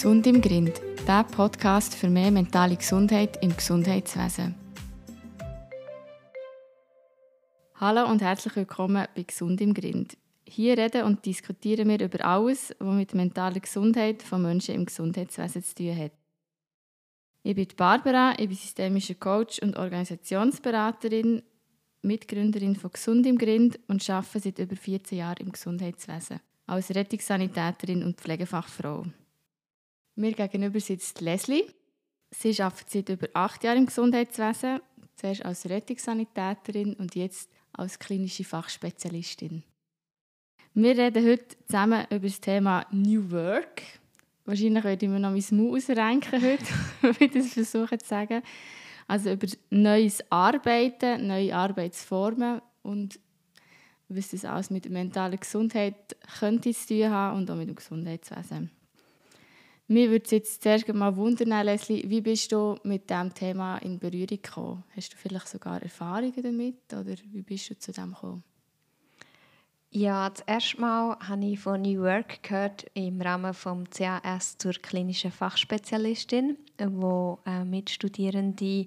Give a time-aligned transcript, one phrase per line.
[0.00, 4.54] Gesund im Grind, der Podcast für mehr mentale Gesundheit im Gesundheitswesen.
[7.74, 10.16] Hallo und herzlich willkommen bei Gesund im Grind.
[10.46, 15.62] Hier reden und diskutieren wir über alles, was mit mentaler Gesundheit von Menschen im Gesundheitswesen
[15.62, 16.12] zu tun hat.
[17.42, 21.42] Ich bin Barbara, ich bin systemischer Coach und Organisationsberaterin,
[22.00, 28.02] Mitgründerin von Gesund im Grind und arbeite seit über 14 Jahren im Gesundheitswesen als Rettungssanitäterin
[28.02, 29.04] und Pflegefachfrau.
[30.20, 31.64] Mir gegenüber sitzt Leslie.
[32.30, 34.80] Sie arbeitet seit über acht Jahren im Gesundheitswesen,
[35.16, 39.62] zuerst als Rettungssanitäterin und jetzt als klinische Fachspezialistin.
[40.74, 43.80] Wir reden heute zusammen über das Thema New Work.
[44.44, 46.64] Wahrscheinlich werde ich mir noch mein Maus ausrenken heute,
[47.00, 48.42] wenn ich das versuche zu sagen.
[49.08, 53.18] Also über neues Arbeiten, neue Arbeitsformen und
[54.08, 58.70] was das alles mit mentaler Gesundheit könnte zu tun haben und auch mit dem Gesundheitswesen.
[59.92, 63.98] Mir würde es jetzt zuerst mal wundern, Leslie, wie bist du mit diesem Thema in
[63.98, 64.84] Berührung gekommen?
[64.94, 68.44] Hast du vielleicht sogar Erfahrungen damit oder wie bist du zu dem gekommen?
[69.90, 74.74] Ja, das erste Mal habe ich von New Work gehört im Rahmen des CAS zur
[74.74, 78.86] klinischen Fachspezialistin, wo äh, Mitstudierende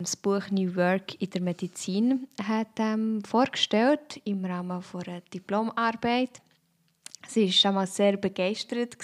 [0.00, 6.42] das Buch New Work in der Medizin hat, ähm, vorgestellt im Rahmen einer Diplomarbeit.
[7.26, 8.96] Sie war damals sehr begeistert.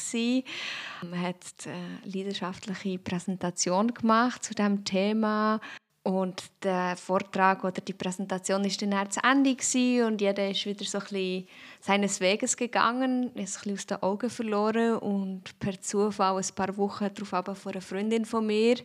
[1.03, 1.37] Man hat
[1.67, 5.61] eine leidenschaftliche Präsentation gemacht zu diesem Thema
[6.07, 10.85] und der Vortrag oder die Präsentation ist dann zu Ende gewesen und jeder ist wieder
[10.85, 11.49] so ein bisschen
[11.81, 16.77] seines Weges gegangen, ist ein bisschen aus den Augen verloren und per Zufall ein paar
[16.77, 18.77] Wochen darauf von einer Freundin von mir,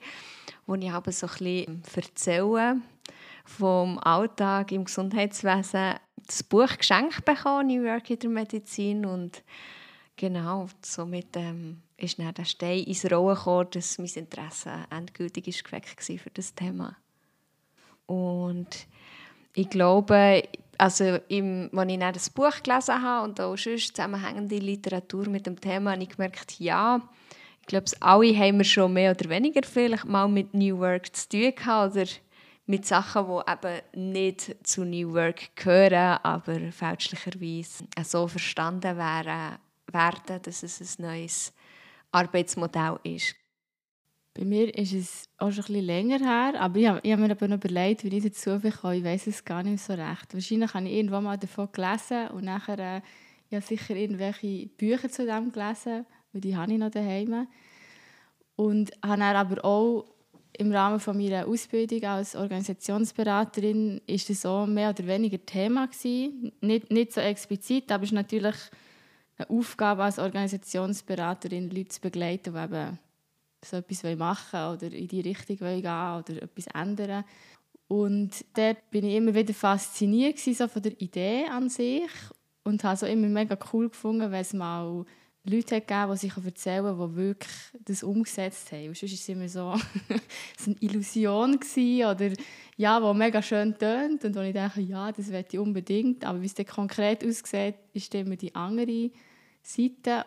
[0.66, 2.82] wo ich aber so ein bisschen erzähle
[3.46, 5.96] vom Alltag im Gesundheitswesen,
[6.32, 9.44] das Buch geschenkt bekommen, New York in der Medizin und
[10.16, 15.64] genau, somit ähm, ist dann der Stein ins Rollen gekommen, dass mein Interesse endgültig ist
[15.64, 16.96] geweckt war für das Thema.
[18.06, 18.88] Und
[19.54, 20.44] ich glaube,
[20.78, 25.46] also im, als ich dann das Buch gelesen habe und auch sonst zusammenhängende Literatur mit
[25.46, 27.02] dem Thema, habe ich gemerkt, ja,
[27.62, 31.30] ich glaube, alle haben wir schon mehr oder weniger vielleicht mal mit New Work zu
[31.30, 32.08] tun gehabt oder
[32.72, 39.58] mit Sachen, die eben nicht zu New Work gehören, aber fälschlicherweise so verstanden werden,
[39.92, 41.54] werden dass es ein neues
[42.14, 43.36] Arbeitsmodell ist.
[44.34, 47.32] Bei mir ist es auch schon ein länger her, aber ich habe, ich habe mir
[47.32, 48.96] aber noch überlegt, wie ich dazu bekomme.
[48.96, 50.34] Ich weiß es gar nicht so recht.
[50.34, 53.02] Wahrscheinlich habe ich irgendwann mal davon gelesen und nachher äh,
[53.50, 57.48] ja sicher irgendwelche Bücher zu dem gelesen, weil die habe ich noch daheim.
[58.56, 60.06] Und habe dann aber auch
[60.58, 66.52] im Rahmen von meiner Ausbildung als Organisationsberaterin ist das auch mehr oder weniger Thema gewesen.
[66.62, 68.56] Nicht, nicht so explizit, aber es ist natürlich
[69.38, 73.00] eine Aufgabe als Organisationsberaterin, Leute zu begleiten, die eben
[73.64, 77.24] so etwas machen oder in die Richtung gehen oder etwas ändern.
[77.88, 82.10] Und dort bin ich immer wieder fasziniert so von der Idee an sich
[82.64, 85.06] und habe es immer mega cool gefunden, wenn es mal
[85.44, 87.52] Leute gegeben, die sich erzählen die wirklich
[87.84, 88.90] das umgesetzt haben.
[88.90, 89.76] Und sonst war es immer so,
[90.58, 92.36] so eine Illusion gewesen, oder
[92.78, 96.26] ja, die mega schön tönt und wo ich denke, ja, das möchte ich unbedingt.
[96.26, 99.10] Aber wie es dann konkret aussieht, ist immer die andere
[99.64, 100.26] Seite.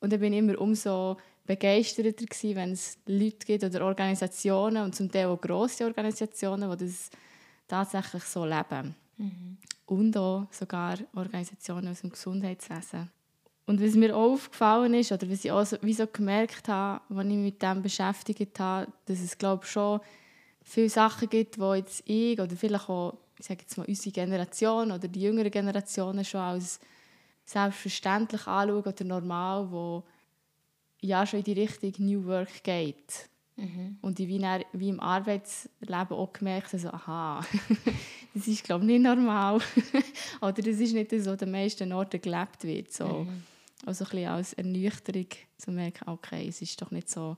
[0.00, 1.16] Und dann bin ich immer umso
[1.46, 6.84] begeisterter gewesen, wenn es Leute gibt oder Organisationen und zum Teil auch grosse Organisationen, die
[6.84, 7.10] das
[7.66, 8.94] tatsächlich so leben.
[9.16, 9.56] Mhm.
[9.86, 13.10] Und auch sogar Organisationen aus dem Gesundheitswesen.
[13.70, 17.00] Und was mir auch aufgefallen ist, oder was ich auch so, wie so gemerkt habe,
[17.08, 20.00] als ich mich mit dem beschäftigt habe, dass es glaube schon
[20.64, 24.90] viele Sachen gibt, die jetzt ich oder vielleicht auch ich sage jetzt mal, unsere Generation
[24.90, 26.80] oder die jüngeren Generationen schon als
[27.44, 30.02] selbstverständlich anschauen oder normal, wo
[31.00, 33.28] ja schon in die Richtung New Work geht.
[33.54, 33.98] Mhm.
[34.00, 37.46] Und ich habe wie im Arbeitsleben auch gemerkt, also, aha,
[38.34, 39.60] das ist glaube ich nicht normal.
[40.40, 42.92] Oder das ist nicht so, an den meisten Orten gelebt wird.
[42.92, 43.06] So.
[43.06, 43.42] Mhm.
[43.86, 47.36] Also ein bisschen als Ernüchterung zu merken, okay, es ist doch nicht so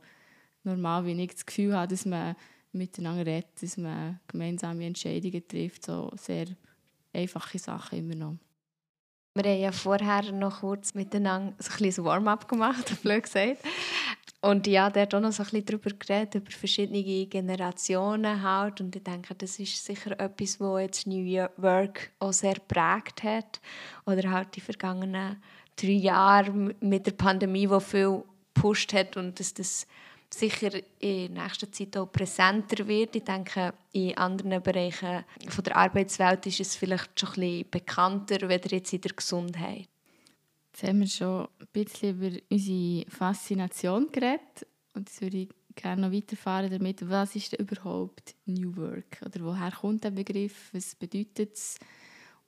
[0.65, 2.37] normal, wie ich das Gefühl habe, dass man
[2.73, 6.47] miteinander redet, dass man gemeinsame Entscheidungen trifft, so sehr
[7.13, 8.37] einfache Sachen immer noch.
[9.35, 13.63] Wir haben ja vorher noch kurz miteinander so ein bisschen Warm-up gemacht, blöd gesagt.
[14.43, 18.81] Und ja, der hat auch noch so ein bisschen darüber geredet, über verschiedene Generationen halt.
[18.81, 21.25] Und ich denke, das ist sicher etwas, was jetzt New
[21.57, 23.61] Work auch sehr prägt hat.
[24.05, 25.41] Oder halt die vergangenen
[25.77, 28.23] drei Jahre mit der Pandemie, die viel
[28.55, 29.87] gepusht hat und dass das
[30.33, 33.17] sicher in nächster Zeit auch präsenter wird.
[33.17, 38.49] Ich denke, in anderen Bereichen von der Arbeitswelt ist es vielleicht schon ein bisschen bekannter,
[38.49, 39.89] weder jetzt in der Gesundheit.
[40.73, 46.03] Jetzt haben wir schon ein bisschen über unsere Faszination geredet und jetzt würde ich gerne
[46.03, 49.21] noch weiterfahren damit, was ist denn überhaupt New Work?
[49.25, 50.71] Oder woher kommt der Begriff?
[50.73, 51.79] Was bedeutet es?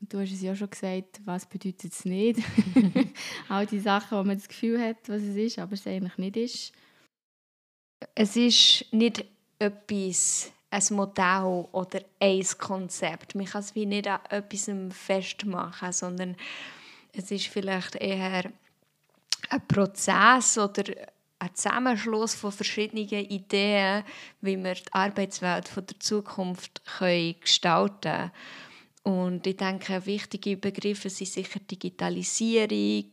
[0.08, 2.40] Du hast es ja schon gesagt, was bedeutet es nicht?
[3.48, 6.36] All die Sachen, wo man das Gefühl hat, was es ist, aber es eigentlich nicht
[6.36, 6.72] ist.
[8.14, 9.24] Es ist nicht
[9.58, 13.34] etwas, ein Modell oder ein Konzept.
[13.34, 16.36] Man kann es wie nicht an etwas festmachen, sondern
[17.12, 18.50] es ist vielleicht eher
[19.48, 20.84] ein Prozess oder
[21.38, 24.04] ein Zusammenschluss von verschiedenen Ideen,
[24.40, 28.32] wie wir die Arbeitswelt von der Zukunft können gestalten können.
[29.04, 33.04] Und ich denke, wichtige Begriffe sind sicher Digitalisierung,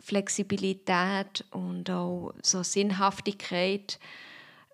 [0.00, 3.98] Flexibilität und auch so Sinnhaftigkeit.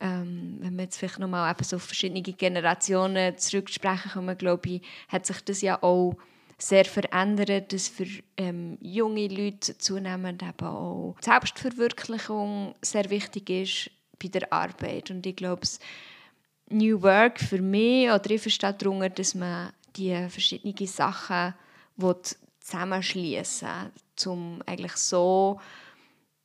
[0.01, 5.27] Ähm, wenn wir jetzt vielleicht nochmal so auf verschiedene Generationen zurücksprechen können, glaube ich, hat
[5.27, 6.15] sich das ja auch
[6.59, 8.07] sehr verändert, dass für
[8.37, 13.91] ähm, junge Leute zunehmend eben auch Selbstverwirklichung sehr wichtig ist
[14.23, 15.11] bei der Arbeit.
[15.11, 15.63] Und ich glaube,
[16.69, 21.55] New Work für mich, oder ich verstehe darunter, dass man die verschiedenen Sachen
[22.61, 23.93] zusammenschließen
[24.27, 25.61] um eigentlich so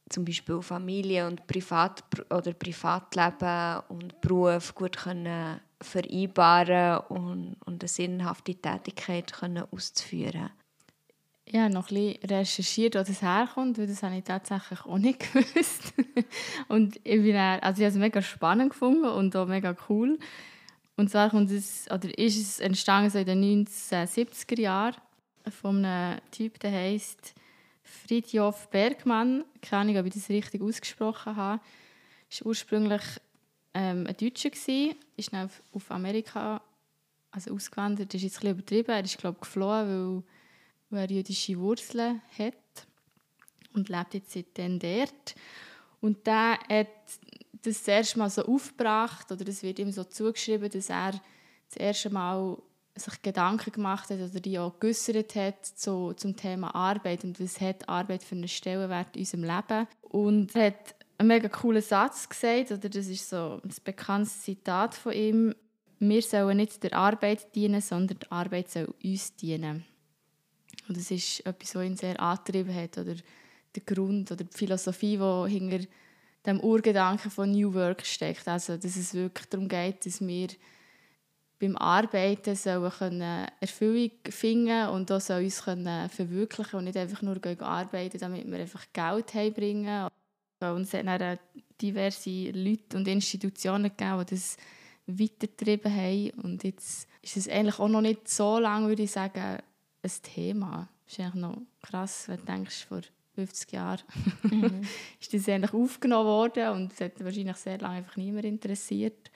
[0.09, 7.87] zum Beispiel Familie und Privat oder Privatleben und Beruf gut können vereinbaren und, und eine
[7.89, 10.51] sinnhafte Tätigkeit können auszuführen
[11.47, 15.19] ja, noch ein bisschen recherchiert, wo das herkommt, weil das habe ich tatsächlich auch nicht
[15.33, 15.93] gewusst.
[16.67, 20.17] und ich, bin dann, also ich habe es mega spannend gefunden und auch mega cool.
[20.97, 24.95] Und zwar kommt es, oder ist es entstanden so in den 1970er Jahren
[25.49, 27.33] von einem Typ, der heißt
[27.83, 29.43] Fridtjof Bergmann.
[29.61, 31.61] Keine Ahnung, ob ich das richtig ausgesprochen habe.
[32.29, 33.01] Er war ursprünglich
[33.73, 34.51] ähm, ein Deutscher,
[35.17, 36.61] ist dann auf, Amerika
[37.31, 38.13] also ausgewandert.
[38.13, 38.91] Das ist jetzt ein übertrieben.
[38.91, 40.23] Er ist, glaube ich, geflohen,
[40.89, 42.53] weil, weil er jüdische Wurzeln hat
[43.73, 45.35] und lebt jetzt seitdem dort.
[46.01, 46.87] Und der hat
[47.65, 51.11] das, das erste Mal so aufgebracht, oder es wird ihm so zugeschrieben, dass er
[51.69, 52.57] das erste Mal
[52.97, 57.59] sich Gedanken gemacht hat oder die auch geäußert hat zu, zum Thema Arbeit und was
[57.59, 59.87] hat Arbeit für einen Stellenwert in unserem Leben.
[60.01, 64.95] Und er hat einen mega coolen Satz gesagt, oder das ist so ein bekanntes Zitat
[64.95, 65.55] von ihm,
[65.99, 69.85] wir sollen nicht der Arbeit dienen, sondern die Arbeit soll uns dienen.
[70.87, 73.15] Und das ist etwas, was ihn sehr angetrieben hat, oder
[73.75, 75.85] der Grund oder die Philosophie, die hinter
[76.45, 78.47] dem Urgedanken von New Work steckt.
[78.47, 80.47] Also, dass es wirklich darum geht, dass wir
[81.59, 88.17] beim Arbeiten sollen Erfüllung finden und soll uns können verwirklichen und nicht einfach nur arbeiten,
[88.19, 90.09] damit wir einfach Geld heimbringen.
[90.59, 91.39] Und es hat dann
[91.81, 94.57] diverse Leute und Institutionen gegeben, die das
[95.07, 96.29] weitergetrieben haben.
[96.41, 99.59] Und jetzt ist es eigentlich auch noch nicht so lange, würde ich sagen,
[100.01, 100.89] ein Thema.
[101.05, 103.01] Das ist eigentlich noch krass, wenn du denkst, vor
[103.35, 104.01] 50 Jahren
[104.43, 104.81] mhm.
[105.19, 109.31] ist das eigentlich aufgenommen worden und es hat wahrscheinlich sehr lange einfach niemand interessiert.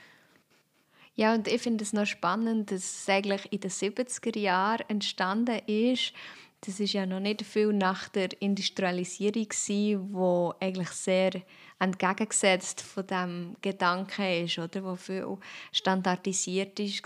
[1.15, 5.59] Ja, und ich finde es noch spannend, dass es eigentlich in den 70er Jahren entstanden
[5.67, 6.13] ist.
[6.61, 11.31] Das ist ja noch nicht viel nach der Industrialisierung, gewesen, wo eigentlich sehr
[11.77, 15.37] entgegengesetzt von dem Gedanken ist, oder, wo viel
[15.71, 17.01] standardisiert ist.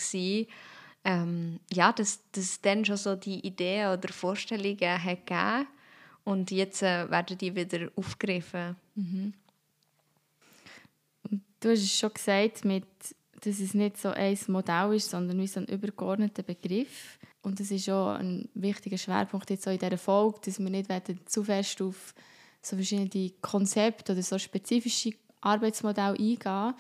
[1.06, 5.68] Ähm, ja, dass, dass dann schon so die Ideen oder Vorstellungen hat gegeben
[6.24, 8.76] und jetzt äh, werden die wieder aufgegriffen.
[8.96, 9.34] Mhm.
[11.60, 12.86] Du hast es schon gesagt, mit,
[13.42, 17.18] dass es nicht so ein Modell ist, sondern wie so ein übergeordneter Begriff.
[17.42, 20.90] Und das ist auch ein wichtiger Schwerpunkt jetzt auch in dieser Folge, dass wir nicht
[21.30, 22.14] zu fest auf
[22.62, 25.12] so verschiedene Konzepte oder so spezifische
[25.42, 26.74] Arbeitsmodelle eingehen,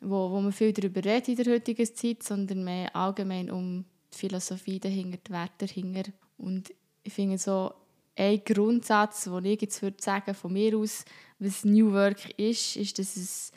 [0.00, 4.18] wo, wo man viel darüber redet in der heutigen Zeit, sondern mehr allgemein um die
[4.18, 6.10] Philosophie dahinter, die Werte dahinter.
[6.38, 7.72] Und ich finde so
[8.16, 11.04] ein Grundsatz, den ich jetzt würde sagen, von mir aus,
[11.38, 13.52] was New Work ist, ist, dass es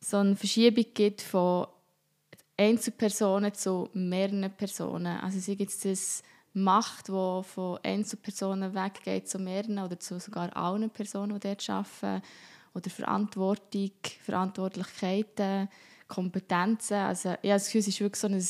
[0.00, 1.66] so eine Verschiebung gibt von
[2.56, 5.18] Einzelpersonen zu mehreren Personen.
[5.18, 10.88] Also sei jetzt das Macht, die von Einzelpersonen weggeht zu mehreren oder zu sogar allen
[10.90, 12.22] Personen, die dort arbeiten.
[12.74, 13.92] Oder Verantwortung,
[14.24, 15.68] Verantwortlichkeiten,
[16.08, 16.96] Kompetenzen.
[16.96, 18.44] Also ich habe das Gefühl, es ist wirklich so ein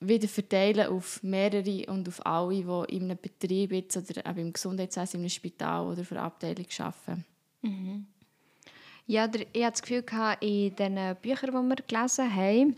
[0.00, 4.52] wieder verteilen auf mehrere und auf alle, die in einem Betrieb jetzt oder auch im
[4.52, 7.24] Gesundheitswesen, in einem Spital oder für Abteilung arbeiten.
[7.62, 8.06] Mhm.
[9.06, 10.04] Ja, der, ich hatte das Gefühl,
[10.40, 12.76] in den Büchern, die wir gelesen haben,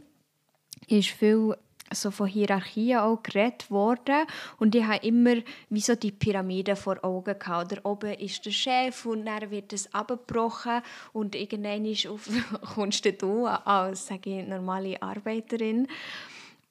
[0.87, 1.57] ist viel
[1.91, 4.27] so von Hierarchien auch geredet worden
[4.59, 5.37] und ich habe immer
[5.71, 7.73] wie so die Pyramide vor Augen gehabt.
[7.73, 10.83] Da oben ist der Chef und dann wird es abgebrochen
[11.15, 12.29] und irgendwann ist auf,
[12.75, 15.89] kommst du als sage ich, normale Arbeiterin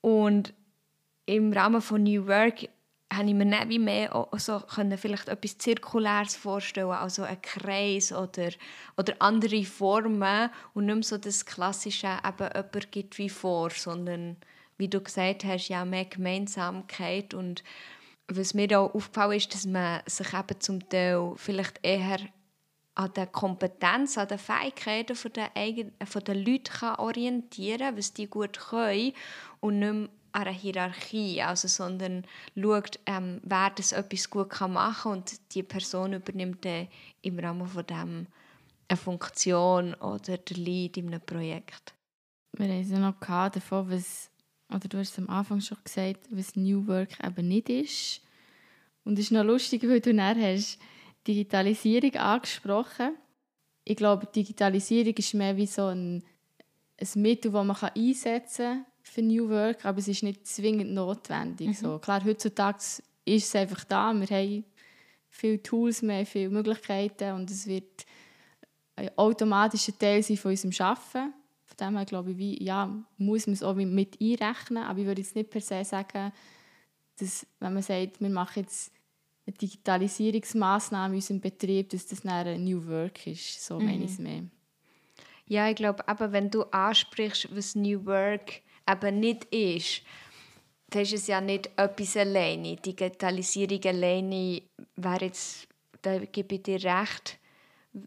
[0.01, 0.53] und
[1.25, 2.69] im Rahmen von New Work
[3.11, 8.11] habe ich mir nicht wie mehr so können vielleicht etwas Zirkuläres vorstellen, also ein Kreis
[8.11, 8.49] oder,
[8.97, 14.37] oder andere Formen und nicht mehr so das klassische, eben jemand gibt wie vor, sondern
[14.77, 17.33] wie du gesagt hast, ja mehr Gemeinsamkeit.
[17.33, 17.63] Und
[18.27, 22.19] was mir auch aufgefallen ist, dass man sich eben zum Teil vielleicht eher
[22.97, 28.11] an der Kompetenz, an den Fähigkeiten von der, eigen, von der Leute kann orientieren was
[28.13, 29.13] die gut können
[29.59, 32.23] und nicht mehr an einer Hierarchie, also, sondern
[32.55, 36.87] schaut, ähm, wer das etwas gut kann machen kann und die Person übernimmt dann
[37.21, 38.27] im Rahmen von dem
[38.87, 41.93] eine Funktion oder der Lead in einem Projekt.
[42.53, 44.29] Wir haben es ja noch davon, was,
[44.69, 48.21] oder du hast es am Anfang schon gesagt, was New Work eben nicht ist.
[49.03, 50.79] Und es ist noch lustig, weil du dann hast
[51.27, 53.15] Digitalisierung angesprochen.
[53.83, 56.23] Ich glaube, Digitalisierung ist mehr wie so ein,
[56.99, 61.67] ein Mittel, das man einsetzen kann für New Work, aber es ist nicht zwingend notwendig.
[61.67, 61.73] Mhm.
[61.73, 64.63] So, klar, heutzutage ist es einfach da, wir haben
[65.29, 68.05] viele Tools, wir haben viele Möglichkeiten und es wird
[68.95, 71.33] ein automatischer Teil sein von unserem Arbeiten.
[71.65, 75.05] Von dem her glaube ich, wie, ja, muss man es auch mit einrechnen, aber ich
[75.05, 76.31] würde jetzt nicht per se sagen,
[77.19, 78.91] dass, wenn man sagt, wir machen jetzt
[79.45, 83.63] eine Digitalisierungsmaßnahme in unserem Betrieb, dass das ein New Work ist.
[83.63, 83.85] So mhm.
[83.85, 84.43] meine ich es mehr.
[85.47, 90.01] Ja, ich glaube, aber wenn du ansprichst, was New Work eben nicht ist,
[90.89, 92.77] dann ist es ja nicht etwas alleine.
[92.77, 94.61] Digitalisierung alleine
[94.95, 95.67] wäre jetzt,
[96.01, 97.39] da gebe ich dir recht,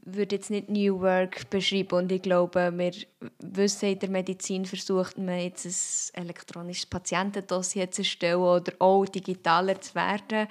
[0.04, 1.98] würde jetzt nicht New Work beschreiben.
[1.98, 2.92] Und ich glaube, wir
[3.40, 5.66] wissen, in der Medizin versucht man jetzt
[6.14, 10.48] ein elektronisches Patientendossier zu erstellen oder auch digitaler zu werden.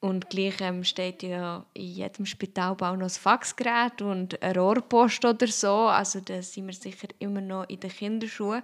[0.00, 5.46] Und gleich ähm, steht ja in jedem Spitalbau noch ein Faxgerät und eine Rohrpost oder
[5.46, 5.86] so.
[5.86, 8.62] Also da sind wir sicher immer noch in den Kinderschuhen.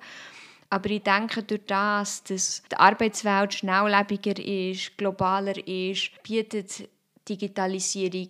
[0.71, 6.89] Aber ich denke, durch das, dass die Arbeitswelt schnelllebiger ist, globaler ist, bietet
[7.27, 8.29] Digitalisierung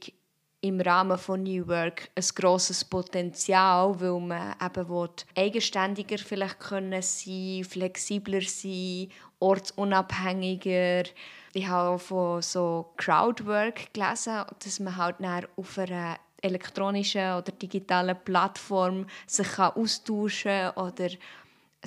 [0.61, 7.03] im Rahmen von New Work ein grosses Potenzial, weil man eben will, eigenständiger vielleicht können
[7.03, 11.05] sein, flexibler sein, ortsunabhängiger.
[11.53, 15.17] Ich habe von so Crowdwork gelesen, dass man halt
[15.57, 21.09] auf einer elektronischen oder digitalen Plattform sich kann austauschen oder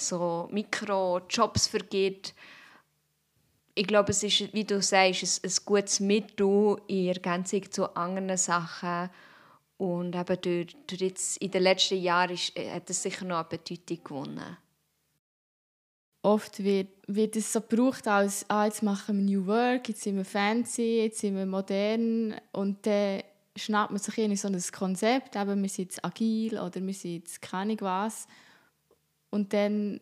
[0.02, 2.34] so Mikrojobs vergibt.
[3.74, 8.38] Ich glaube, es ist, wie du sagst, ein, ein gutes Mittel in Ergänzung zu anderen
[8.38, 9.10] Sachen.
[9.78, 13.46] Und eben durch, durch jetzt in den letzten Jahren ist, hat es sicher noch eine
[13.46, 14.58] Bedeutung gewonnen
[16.24, 20.18] oft wird, wird es so gebraucht als, ah, jetzt machen wir New Work, jetzt sind
[20.18, 23.24] wir fancy, jetzt sind wir modern und dann
[23.56, 27.14] schnappt man sich in so ein Konzept, eben, wir sind jetzt agil oder wir sind
[27.14, 28.28] jetzt keine was
[29.32, 30.00] und dann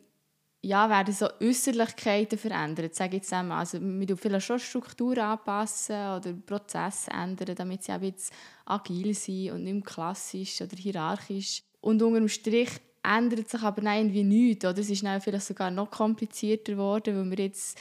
[0.62, 3.60] ja, werden so Äußerlichkeiten verändert, sage ich jetzt einmal.
[3.60, 8.34] Also wir tun vielleicht schon Strukturen anpassen oder Prozesse ändern, damit sie eben jetzt
[8.66, 11.64] agil sind und nicht mehr klassisch oder hierarchisch.
[11.80, 12.70] Und unter dem Strich
[13.04, 14.66] ändert sich aber irgendwie nichts.
[14.66, 14.80] Oder?
[14.80, 17.80] Es ist dann vielleicht sogar noch komplizierter geworden, weil wir jetzt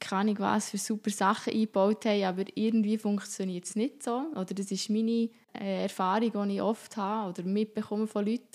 [0.00, 4.24] keine Ahnung was für super Sachen eingebaut haben, aber irgendwie funktioniert es nicht so.
[4.32, 8.48] Oder das ist meine äh, Erfahrung, die ich oft habe oder mitbekomme von Leuten.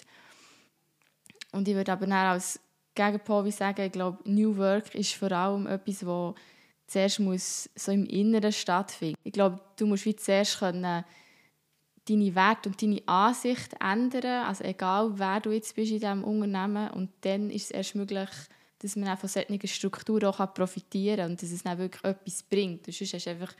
[1.54, 2.60] Und ich würde aber dann als
[2.96, 6.34] Gegenpol sagen, ich glaube, New Work ist vor allem etwas, das
[6.88, 9.18] zuerst muss so im Inneren stattfinden.
[9.24, 11.04] Ich glaube, du musst wie zuerst können
[12.06, 16.92] deine Werte und deine Ansicht ändern, also egal wer du jetzt bist in diesem Unternehmen
[16.92, 18.30] und dann ist es erst möglich,
[18.80, 22.44] dass man auch von solchen Strukturen auch profitieren kann und dass es dann wirklich etwas
[22.44, 22.86] bringt.
[22.86, 23.54] Sonst hast du einfach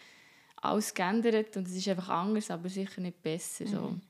[0.58, 3.66] alles geändert und es ist einfach anders, aber sicher nicht besser.
[3.66, 3.80] So.
[3.80, 4.02] Mhm.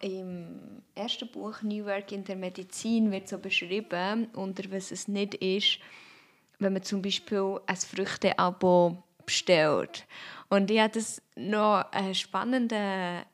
[0.00, 5.34] Im ersten Buch «New Work in der Medizin» wird so beschrieben, unter was es nicht
[5.34, 5.78] ist,
[6.58, 10.06] wenn man zum Beispiel ein Früchteabo bestellt.
[10.48, 13.24] Und ich habe das noch einen spannenden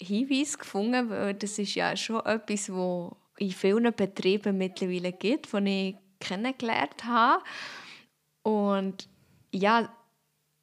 [0.00, 5.66] Hinweis gefunden, weil das ist ja schon etwas, wo in vielen Betrieben mittlerweile gibt, von
[5.66, 7.42] ich kennengelernt habe.
[8.42, 9.08] Und
[9.52, 9.92] ja,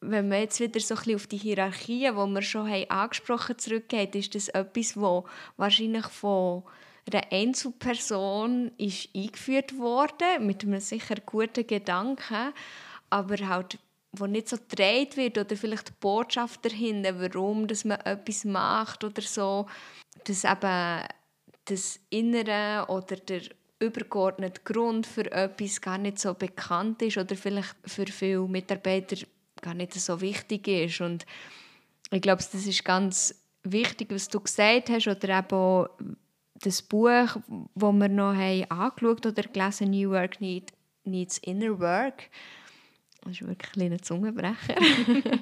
[0.01, 4.35] wenn man jetzt wieder so auf die Hierarchien, die wir schon haben angesprochen zurückgeht, ist
[4.35, 5.25] das etwas, wo
[5.57, 6.63] wahrscheinlich von
[7.11, 12.53] einer Einzelperson ist eingeführt wurde mit einem sicher guten Gedanken,
[13.09, 13.77] aber halt
[14.13, 19.03] wo nicht so gedreht wird oder vielleicht die Botschaft dahinter, warum dass man etwas macht
[19.03, 19.67] oder so,
[20.25, 21.07] dass eben
[21.65, 23.43] das Innere oder der
[23.79, 29.17] übergeordnete Grund für etwas gar nicht so bekannt ist oder vielleicht für viele Mitarbeiter
[29.61, 31.01] gar nicht so wichtig ist.
[31.01, 31.25] Und
[32.11, 35.89] ich glaube, das ist ganz wichtig, was du gesagt hast oder eben auch
[36.55, 37.37] das Buch,
[37.75, 42.29] das wir noch haben angeschaut oder gelesen New Work Needs Inner Work
[43.21, 44.75] das ist wirklich ein Zungenbrecher,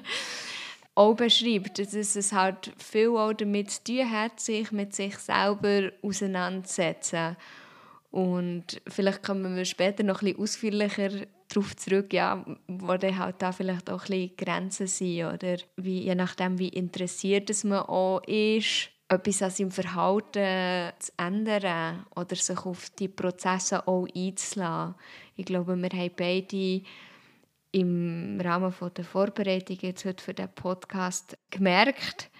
[0.94, 5.90] auch beschreibt, dass es halt viel auch damit zu tun hat, sich mit sich selber
[6.02, 7.36] auseinanderzusetzen.
[8.10, 11.10] Und vielleicht kommen wir später noch ein bisschen ausführlicher
[11.50, 16.02] darauf zurück, ja, wo dann halt da vielleicht auch ein bisschen Grenzen sind oder wie,
[16.04, 22.36] je nachdem, wie interessiert es man auch ist, etwas an seinem Verhalten zu ändern oder
[22.36, 24.94] sich auf die Prozesse auch einzulassen.
[25.36, 26.82] Ich glaube, wir haben beide
[27.72, 32.30] im Rahmen der Vorbereitung jetzt heute für den Podcast gemerkt,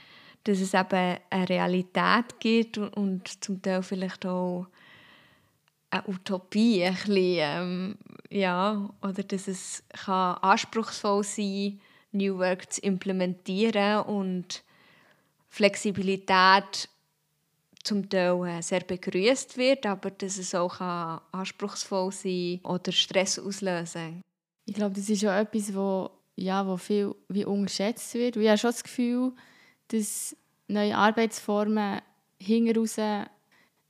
[0.45, 4.67] dass es eben eine Realität gibt und zum Teil vielleicht auch
[5.91, 7.99] eine Utopie, ein bisschen, ähm,
[8.31, 11.81] ja, oder dass es kann anspruchsvoll sein
[12.13, 14.63] New Work zu implementieren und
[15.49, 16.89] Flexibilität
[17.83, 20.81] zum Teil äh, sehr begrüßt wird, aber dass es auch
[21.33, 24.23] anspruchsvoll sein oder Stress auslösen
[24.67, 28.37] Ich glaube, das ist auch etwas, wo, ja, wo viel wie unterschätzt wird.
[28.37, 29.33] ich habe schon das Gefühl,
[29.89, 30.37] dass
[30.69, 32.01] neue Arbeitsformen
[32.39, 32.97] hinten raus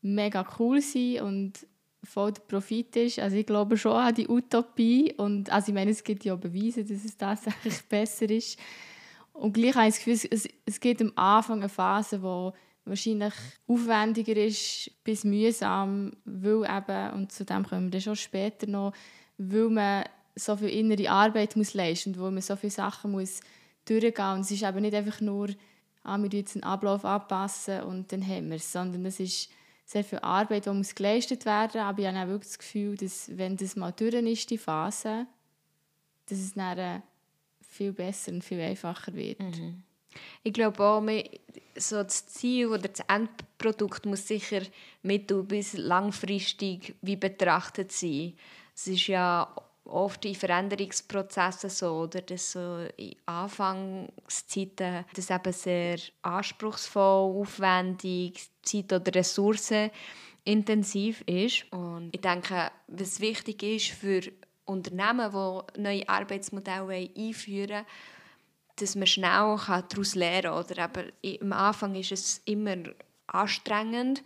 [0.03, 1.67] mega cool sind und
[2.03, 3.19] voll der Profit ist.
[3.19, 6.85] Also ich glaube schon an die Utopie und also ich meine, es gibt ja Beweise,
[6.85, 8.59] dass es tatsächlich besser ist.
[9.33, 12.51] Und gleich habe ich das Gefühl, es, es gibt am Anfang eine Phase, die
[12.85, 13.35] wahrscheinlich
[13.67, 18.93] aufwendiger ist bis mühsam, weil eben, und zu dem kommen wir dann schon später noch,
[19.39, 20.05] weil man
[20.35, 23.41] so viel innere Arbeit muss leisten muss, weil man so viele Sachen muss
[23.85, 24.37] durchgehen muss.
[24.37, 25.49] Und es ist eben nicht einfach nur,
[26.03, 29.51] ah, wir jetzt einen Ablauf anpassen und dann haben wir es, sondern es ist
[29.91, 33.57] sehr viel Arbeit, die muss geleistet werden Aber ich habe wirklich das Gefühl, dass wenn
[33.57, 35.27] das mal durch ist, die Phase,
[36.27, 37.03] dass es dann
[37.61, 39.41] viel besser und viel einfacher wird.
[39.41, 39.83] Mhm.
[40.45, 41.05] Ich glaube auch,
[41.77, 44.63] so das Ziel oder das Endprodukt muss sicher
[45.03, 48.35] mittel- bis langfristig wie betrachtet sein.
[48.75, 49.53] Es ist ja
[49.91, 58.93] oft in Veränderungsprozessen so, oder dass so in Anfangszeiten das eben sehr anspruchsvoll, aufwendig, zeit-
[58.93, 61.73] oder ressourcenintensiv ist.
[61.73, 64.21] Und ich denke, was wichtig ist für
[64.65, 67.87] Unternehmen, die neue Arbeitsmodelle einführen wollen,
[68.77, 70.65] dass man schnell daraus lernen kann.
[70.65, 70.89] Oder
[71.23, 72.77] eben, am Anfang ist es immer
[73.27, 74.23] anstrengend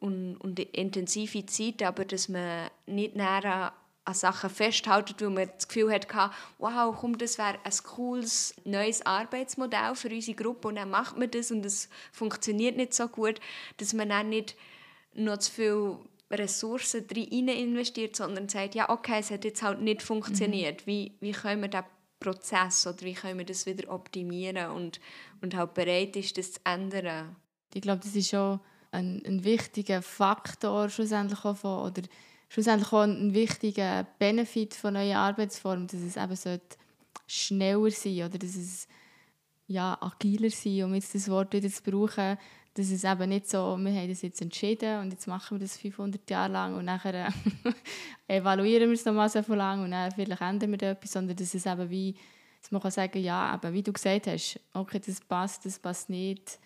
[0.00, 3.72] und, und intensive Zeit, aber dass man nicht näher
[4.04, 9.04] an Sachen festhalten, weil man das Gefühl hatte, wow, komm, das wäre ein cooles neues
[9.06, 13.40] Arbeitsmodell für unsere Gruppe und dann macht man das und es funktioniert nicht so gut,
[13.78, 14.56] dass man dann nicht
[15.14, 15.96] noch zu viel
[16.30, 20.82] Ressourcen rein investiert, sondern sagt, ja, okay, es hat jetzt halt nicht funktioniert.
[20.82, 20.90] Mhm.
[20.90, 21.84] Wie, wie können wir diesen
[22.20, 25.00] Prozess oder wie können wir das wieder optimieren und,
[25.40, 27.36] und halt bereit ist, das zu ändern?
[27.72, 32.02] Ich glaube, das ist schon ein, ein wichtiger Faktor schlussendlich auch von, oder
[32.54, 36.60] schlussendlich auch ein wichtiger Benefit von neuen Arbeitsformen, dass es eben
[37.26, 38.86] schneller sein oder dass es
[39.66, 42.38] ja, agiler sein, um jetzt das Wort wieder zu brauchen,
[42.74, 45.76] dass es eben nicht so, wir haben das jetzt entschieden und jetzt machen wir das
[45.78, 47.32] 500 Jahre lang und nachher
[48.28, 51.54] evaluieren wir es nochmal so lang und dann vielleicht ändern wir da etwas, sondern dass
[51.54, 52.14] es eben wie,
[52.62, 56.08] dass man kann sagen, ja, eben, wie du gesagt hast, okay, das passt, das passt
[56.08, 56.60] nicht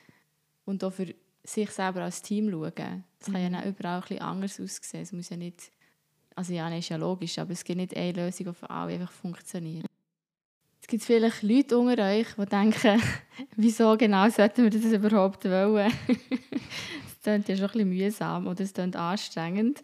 [0.67, 3.05] und auch für sich selber als Team schauen.
[3.21, 3.33] Das mhm.
[3.33, 3.55] kann ja mhm.
[3.55, 5.03] auch überall ein bisschen anders aussehen.
[5.03, 5.73] Es muss ja nicht,
[6.39, 8.93] also ja, das ist ja logisch, aber es gibt nicht eine Lösung, die für alle
[8.93, 9.87] einfach funktioniert.
[10.81, 13.03] Es gibt vielleicht Leute unter euch, die denken,
[13.57, 15.93] wieso genau sollten wir das überhaupt wollen?
[17.09, 19.83] Es klingt ja schon ein bisschen mühsam oder es klingt anstrengend.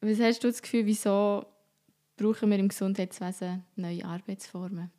[0.00, 1.44] Was hast du das Gefühl, wieso
[2.16, 4.90] brauchen wir im Gesundheitswesen neue Arbeitsformen?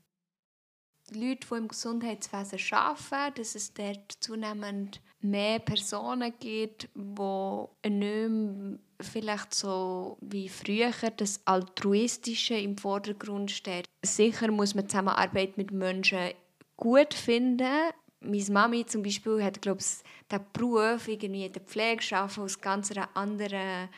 [1.13, 9.53] Leute, die im Gesundheitswesen arbeiten, dass es dort zunehmend mehr Personen gibt, die nicht vielleicht
[9.53, 13.85] so wie früher das Altruistische im Vordergrund steht.
[14.03, 16.31] Sicher muss man Zusammenarbeit mit Menschen
[16.77, 17.91] gut finden.
[18.21, 22.61] Meine Mami zum Beispiel hat, glaube ich, den Beruf irgendwie in der Pflege arbeiten, aus
[22.61, 23.89] ganz einer anderen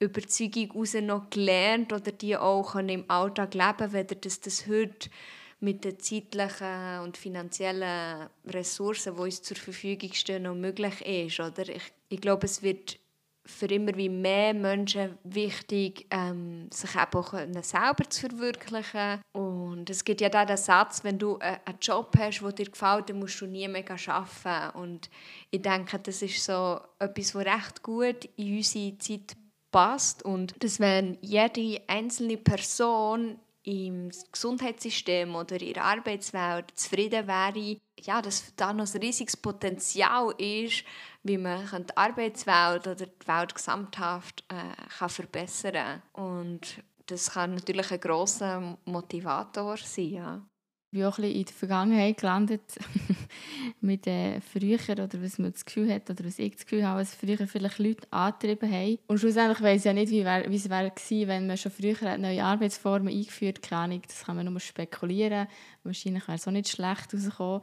[0.00, 5.10] Überzeugung heraus noch gelernt oder die auch im Alltag leben, weder dass das heute
[5.60, 11.40] mit den zeitlichen und finanziellen Ressourcen, die uns zur Verfügung stehen, noch möglich ist.
[11.40, 11.68] Oder?
[11.68, 12.98] Ich, ich glaube, es wird
[13.48, 19.22] für immer wie mehr Menschen wichtig, ähm, sich auch selber zu verwirklichen.
[19.32, 23.08] Und es gibt ja da den Satz, wenn du einen Job hast, der dir gefällt,
[23.08, 24.78] dann musst du nie mehr arbeiten.
[24.78, 25.08] Und
[25.50, 29.34] ich denke, das ist so etwas, was recht gut in unsere Zeit
[29.70, 30.22] passt.
[30.24, 38.22] Und dass wenn jede einzelne Person im Gesundheitssystem oder in der Arbeitswelt zufrieden wäre, ja,
[38.22, 40.84] dass da noch ein riesiges Potenzial ist,
[41.22, 46.02] wie man die Arbeitswelt oder die Welt gesamthaft äh, kann verbessern kann.
[46.24, 50.42] Und das kann natürlich ein grosser Motivator sein, ja.
[50.90, 52.62] Bin auch in der Vergangenheit gelandet,
[53.82, 57.00] mit äh, früher, oder was man das Gefühl hat, oder was ich das Gefühl habe,
[57.00, 58.98] was früher vielleicht Leute angetrieben haben.
[59.06, 61.72] Und schlussendlich weiß ich ja nicht, wie, wär, wie es wäre gewesen, wenn man schon
[61.72, 63.90] früher neue Arbeitsformen eingeführt hat.
[64.06, 65.46] Das kann man nur spekulieren.
[65.84, 67.60] Wahrscheinlich wäre es auch nicht schlecht rausgekommen.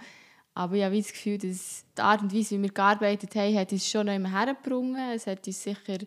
[0.53, 3.71] Aber ich habe das Gefühl, dass die Art und Weise, wie wir gearbeitet haben, hat
[3.71, 5.15] uns schon noch immer hergebracht.
[5.15, 5.97] Es hat uns sicher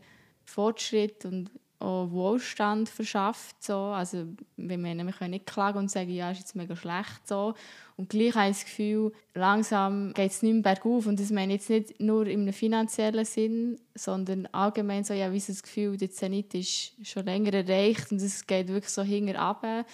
[0.45, 1.51] Fortschritt und
[1.81, 3.63] auch Wohlstand verschafft.
[3.63, 3.77] So.
[3.77, 7.27] Also, wir, meinen, wir können nicht klagen und sagen, ja, ist jetzt mega schlecht.
[7.27, 7.55] So.
[7.97, 11.07] Und gleich habe ich das Gefühl, langsam geht es nicht mehr bergauf.
[11.07, 15.41] Und das meine ich jetzt nicht nur im finanziellen Sinn, sondern allgemein so, ja, wie
[15.41, 19.85] das Gefühl, der Zenit ist schon länger erreicht und es geht wirklich so hinter runter.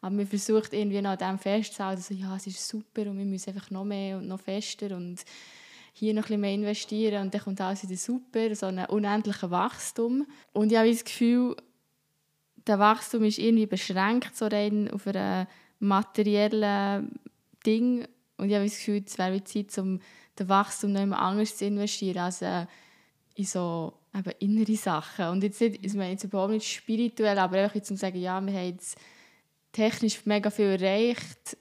[0.00, 3.24] Aber man versucht irgendwie noch an dem festzuhalten, so, ja, es ist super und wir
[3.24, 5.24] müssen einfach noch mehr und noch fester und
[5.96, 9.50] hier noch ein bisschen mehr investieren und dann kommt alles wieder super, so ein unendliches
[9.50, 10.26] Wachstum.
[10.52, 11.56] Und ich habe das Gefühl,
[12.66, 15.46] der Wachstum ist irgendwie beschränkt so rein auf ein
[15.78, 17.04] materielles
[17.64, 20.00] Ding und ich habe das Gefühl, es wäre Zeit, um
[20.36, 22.66] den Wachstum noch immer anders zu investieren, also
[23.36, 25.26] in so eben innere Sachen.
[25.28, 28.52] Und jetzt nicht, ich meine jetzt überhaupt nicht spirituell, aber einfach zu sagen, ja, wir
[28.52, 28.98] haben jetzt
[29.70, 31.56] technisch mega viel erreicht,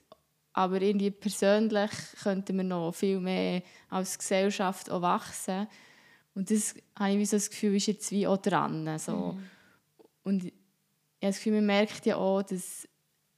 [0.54, 1.90] aber irgendwie persönlich
[2.22, 5.68] könnten wir noch viel mehr als Gesellschaft auch wachsen.
[6.36, 8.98] Und das habe ich so das Gefühl, ist jetzt wie auch dran.
[9.00, 9.34] So.
[9.34, 9.44] Mhm.
[10.24, 12.88] Und ich habe das Gefühl, man merkt ja auch, dass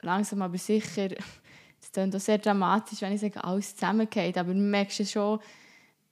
[0.02, 1.08] langsam aber sicher,
[1.80, 5.40] das klingt auch sehr dramatisch, wenn ich sage, alles zusammengeht, aber man merkt schon,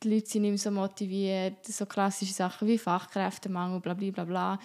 [0.02, 4.24] die Leute sind nicht mehr so motiviert, so klassische Sachen wie Fachkräftemangel, bla bla bla
[4.24, 4.58] bla.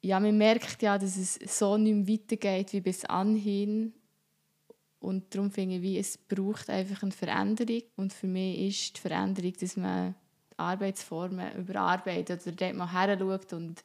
[0.00, 3.92] Ja, man merkt ja, dass es so nicht mehr weitergeht wie bis anhin
[5.00, 7.82] und darum finde ich, wie es braucht einfach eine Veränderung.
[7.96, 10.14] Und für mich ist die Veränderung, dass man
[10.52, 13.82] die Arbeitsformen überarbeitet oder dort mal her schaut und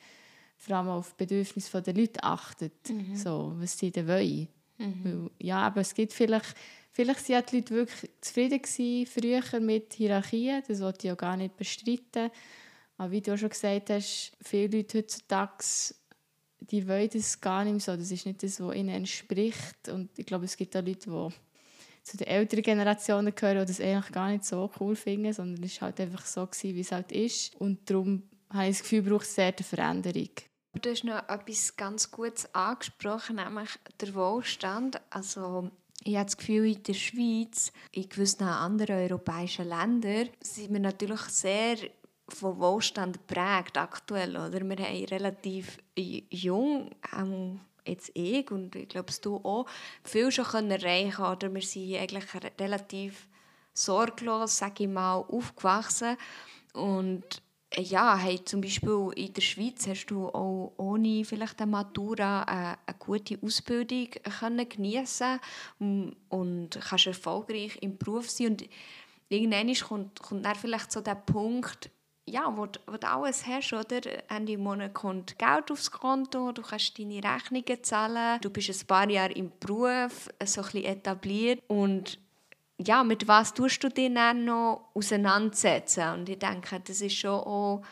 [0.58, 3.16] vor allem auf die Bedürfnisse der Leute achtet, mhm.
[3.16, 4.48] so, was sie denn wollen.
[4.78, 5.30] Mhm.
[5.40, 6.56] Ja, aber es gibt vielleicht,
[6.92, 11.38] vielleicht sind die Leute wirklich zufrieden gewesen, früher mit Hierarchien, das wollte ich ja gar
[11.38, 12.32] nicht bestreiten.
[12.98, 15.64] Aber wie du auch schon gesagt hast, viele Leute heutzutage
[16.72, 17.96] die wollen das gar nicht mehr so.
[17.96, 19.90] Das ist nicht das, was ihnen entspricht.
[19.90, 21.30] Und ich glaube, es gibt auch Leute, die
[22.04, 25.82] zu den älteren Generationen gehören, die das eigentlich gar nicht so cool finden, sondern es
[25.82, 27.56] war halt einfach so, gewesen, wie es halt ist.
[27.60, 30.30] Und darum habe ich das Gefühl, braucht es sehr eine Veränderung.
[30.82, 33.70] Du hast noch etwas ganz Gutes angesprochen, nämlich
[34.02, 35.00] der Wohlstand.
[35.12, 35.70] Also
[36.04, 41.22] ich habe das Gefühl, in der Schweiz, in gewissen anderen europäischen Ländern, sind wir natürlich
[41.22, 41.78] sehr
[42.36, 44.32] von Wohlstand prägt aktuell.
[44.32, 44.54] Oder?
[44.54, 49.66] Wir haben relativ jung, auch jetzt ich und ich glaube du auch,
[50.04, 52.26] viel schon können erreichen oder Wir sind eigentlich
[52.60, 53.28] relativ
[53.74, 56.18] sorglos, sage ich mal, aufgewachsen
[56.74, 57.42] und
[57.76, 62.78] ja, hey, zum Beispiel in der Schweiz hast du auch ohne vielleicht eine Matura eine,
[62.86, 65.40] eine gute Ausbildung können geniessen
[65.80, 68.70] und kannst erfolgreich im Beruf sein und
[69.30, 71.90] irgendwann kommt, kommt dann vielleicht so der Punkt,
[72.26, 74.02] ja, wo, wo du alles hast, oder?
[74.30, 79.10] Ende Monat kommt Geld aufs Konto, du kannst deine Rechnungen zahlen, du bist ein paar
[79.10, 82.20] Jahre im Beruf, so ein bisschen etabliert und
[82.80, 86.10] ja, mit was tust du dich dann noch auseinandersetzen?
[86.14, 87.84] Und ich denke, das ist schon auch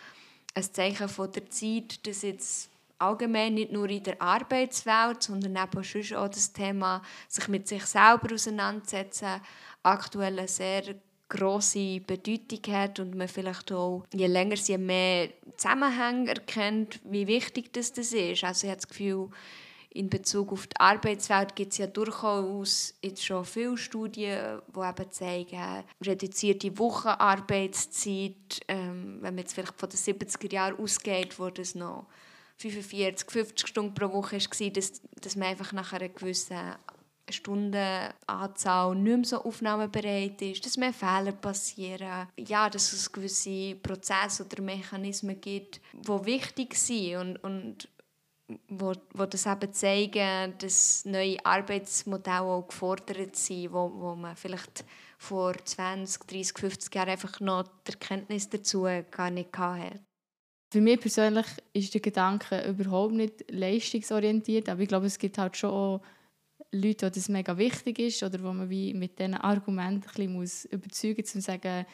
[0.54, 5.84] ein Zeichen von der Zeit, dass jetzt allgemein nicht nur in der Arbeitswelt, sondern eben
[5.84, 9.42] schon auch das Thema sich mit sich selber auseinandersetzen
[9.84, 10.96] aktuell sehr
[11.32, 17.74] grosse Bedeutung hat und man vielleicht auch, je länger sie mehr Zusammenhänge erkennt, wie wichtig
[17.74, 18.44] das, das ist.
[18.44, 19.30] Also ich habe das Gefühl,
[19.94, 25.12] in Bezug auf die Arbeitswelt gibt es ja durchaus jetzt schon viele Studien, die eben
[25.12, 31.76] zeigen, reduzierte Wochenarbeitszeit, ähm, wenn man jetzt vielleicht von den 70er Jahren ausgeht, wo das
[31.76, 32.06] noch
[32.58, 36.58] 45, 50 Stunden pro Woche war, dass, dass man einfach nach einer gewissen
[37.32, 44.46] Stundenanzahl nicht mehr so aufnahmebereit ist, dass mehr Fehler passieren, ja, dass es gewisse Prozesse
[44.46, 47.90] oder Mechanismen gibt, die wichtig sind und, und
[48.68, 54.84] wo, wo das eben zeigen, dass neue Arbeitsmodelle auch gefordert sind, wo, wo man vielleicht
[55.18, 60.00] vor 20, 30, 50 Jahren einfach noch die Erkenntnis dazu gar nicht hatte.
[60.72, 65.58] Für mich persönlich ist der Gedanke überhaupt nicht leistungsorientiert, aber ich glaube, es gibt halt
[65.58, 66.02] schon auch
[66.72, 70.34] Leute, die das mega wichtig ist oder wo man wie mit diesen Argumenten ein bisschen
[70.34, 71.86] muss überzeugen muss, um zu sagen,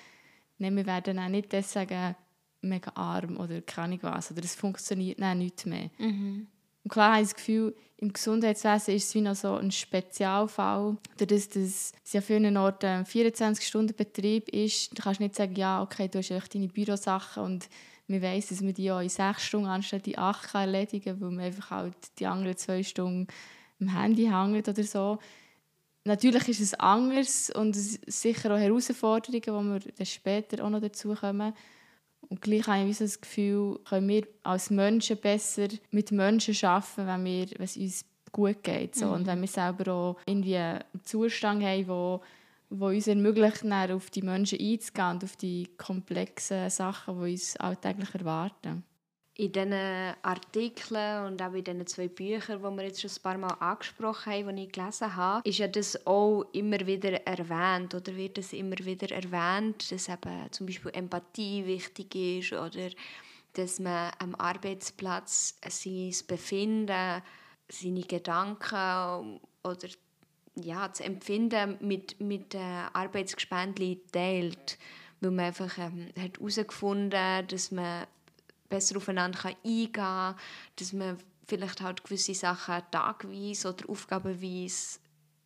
[0.60, 2.16] nee, wir werden auch nicht das sagen,
[2.62, 5.90] mega arm oder keine Ahnung was, oder es funktioniert dann nicht mehr.
[5.98, 6.48] Mhm.
[6.84, 10.98] Und klar habe ich das Gefühl, im Gesundheitswesen ist es wie noch so ein Spezialfall.
[11.18, 16.08] Dadurch, dass es ja vielen Orten ein 24-Stunden-Betrieb ist, du kannst nicht sagen, ja, okay,
[16.08, 17.70] du hast echt deine Bürosachen und
[18.08, 21.22] man weiß, dass man die auch in sechs Stunden anstatt die acht kann erledigen kann,
[21.22, 23.28] weil man einfach halt die anderen zwei Stunden
[23.80, 25.20] am Handy hängt oder so.
[26.04, 30.80] Natürlich ist es anders und es sicher auch Herausforderungen, die wir dann später auch noch
[30.80, 31.54] dazu kommen.
[32.30, 37.26] Und gleich habe ich das Gefühl, können wir als Menschen besser mit Menschen arbeiten, wenn,
[37.26, 38.96] wir, wenn es uns gut geht.
[38.96, 39.08] So.
[39.08, 39.12] Mhm.
[39.14, 42.22] Und wenn wir selber auch irgendwie einen Zustand haben, wo,
[42.70, 48.14] wo uns ermöglicht, auf die Menschen einzugehen und auf die komplexen Sachen, die uns alltäglich
[48.16, 48.84] erwarten
[49.38, 49.74] in diesen
[50.24, 54.34] Artikeln und auch in diesen zwei Büchern, die wir jetzt schon ein paar Mal angesprochen
[54.34, 58.52] haben, die ich gelesen habe, ist ja das auch immer wieder erwähnt oder wird es
[58.54, 62.90] immer wieder erwähnt, dass eben zum Beispiel Empathie wichtig ist oder
[63.54, 67.22] dass man am Arbeitsplatz sein Befinden,
[67.70, 69.88] seine Gedanken oder
[70.56, 72.60] ja, das Empfinden mit, mit äh,
[72.94, 74.80] Arbeitsgespendli teilt,
[75.22, 78.08] weil man einfach ähm, hat herausgefunden dass man
[78.70, 80.36] besser aufeinander eingehen kann,
[80.76, 85.00] dass man vielleicht halt gewisse Sachen tagweise oder aufgabenweise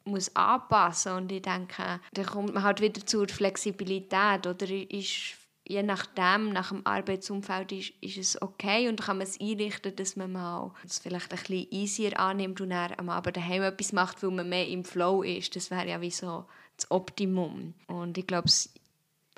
[0.04, 5.38] muss anpassen und ich denke, dann kommt man halt wieder zur Flexibilität oder ist
[5.72, 10.16] je nachdem, nach dem Arbeitsumfeld ist, ist es okay und kann man es einrichten, dass
[10.16, 14.22] man mal es vielleicht ein bisschen easier annimmt und dann am Abend daheim etwas macht,
[14.22, 15.56] weil man mehr im Flow ist.
[15.56, 17.74] Das wäre ja wie so das Optimum.
[17.88, 18.50] Und ich glaube,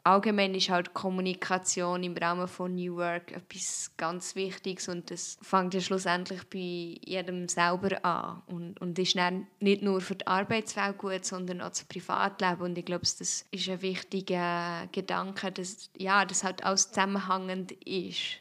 [0.03, 5.73] allgemein ist halt Kommunikation im Rahmen von New Work etwas ganz Wichtiges und das fängt
[5.73, 10.97] ja schlussendlich bei jedem selber an und, und ist dann nicht nur für die Arbeitswelt
[10.97, 16.25] gut, sondern auch das Privatleben und ich glaube, das ist ein wichtiger Gedanke, dass ja,
[16.25, 18.39] das halt alles zusammenhängend ist.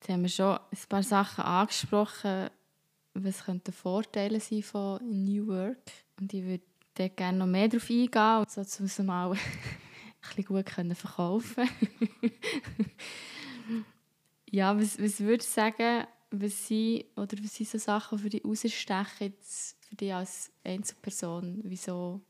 [0.00, 2.48] Jetzt haben wir schon ein paar Sachen angesprochen,
[3.14, 8.44] was könnten Vorteile sein von New Work und ich würde gerne noch mehr darauf eingehen,
[8.48, 9.36] so zum mal
[10.20, 11.68] bisschen gut können verkaufen
[14.50, 18.42] Ja, was, was würdest du sagen, was sind, oder was sind so Sachen, für die
[18.44, 19.34] rausstechen
[19.80, 21.60] für dich als Einzelperson?
[21.64, 22.20] Wieso,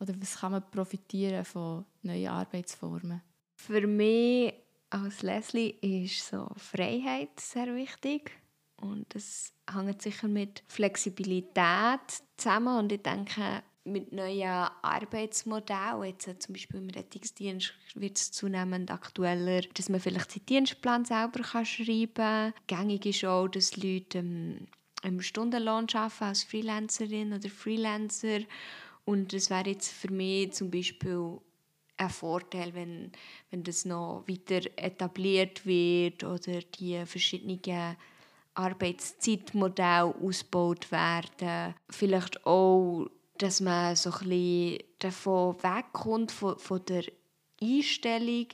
[0.00, 3.22] oder was kann man profitieren von neuen Arbeitsformen?
[3.54, 4.54] Für mich
[4.90, 8.32] als Leslie ist so Freiheit sehr wichtig.
[8.76, 12.78] Und das hängt sicher mit Flexibilität zusammen.
[12.78, 19.62] Und ich denke, mit neuen Arbeitsmodellen, jetzt zum Beispiel im Rettungsdienst wird es zunehmend aktueller,
[19.74, 22.54] dass man vielleicht den Dienstplan selber kann schreiben kann.
[22.66, 24.66] Gängig ist auch, dass Leute ähm,
[25.02, 28.40] im Stundenlohn arbeiten als Freelancerin oder Freelancer
[29.06, 31.38] und das wäre jetzt für mich zum Beispiel
[31.96, 33.12] ein Vorteil, wenn,
[33.50, 37.96] wenn das noch weiter etabliert wird oder die verschiedenen
[38.54, 41.74] Arbeitszeitmodelle ausgebaut werden.
[41.88, 43.06] Vielleicht auch
[43.38, 47.04] dass man so ein davon wegkommt, von, von der
[47.62, 48.46] Einstellung,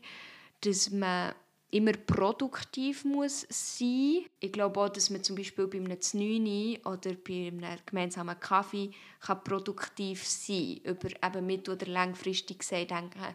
[0.61, 1.35] dass man
[1.71, 7.15] immer produktiv muss sein Ich glaube auch, dass man zum Beispiel bei einem Znüni oder
[7.15, 8.91] bei einem gemeinsamen Kaffee
[9.21, 10.95] kann produktiv sein kann.
[10.95, 13.35] Über eben mit- oder langfristig gesehen denke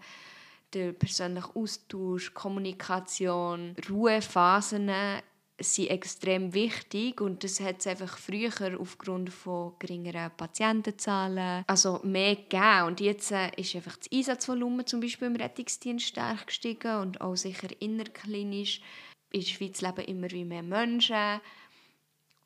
[0.74, 4.92] der persönliche Austausch, Kommunikation, Ruhephasen
[5.60, 12.36] sind extrem wichtig und das hat es einfach früher aufgrund von geringeren Patientenzahlen also mehr
[12.36, 12.84] gegeben.
[12.88, 17.36] Und jetzt äh, ist einfach das Einsatzvolumen zum Beispiel im Rettungsdienst stark gestiegen und auch
[17.36, 18.82] sicher innerklinisch
[19.32, 21.42] in der Schweiz leben immer wie mehr Menschen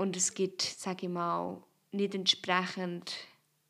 [0.01, 3.13] und es gibt, sage ich mal, nicht entsprechend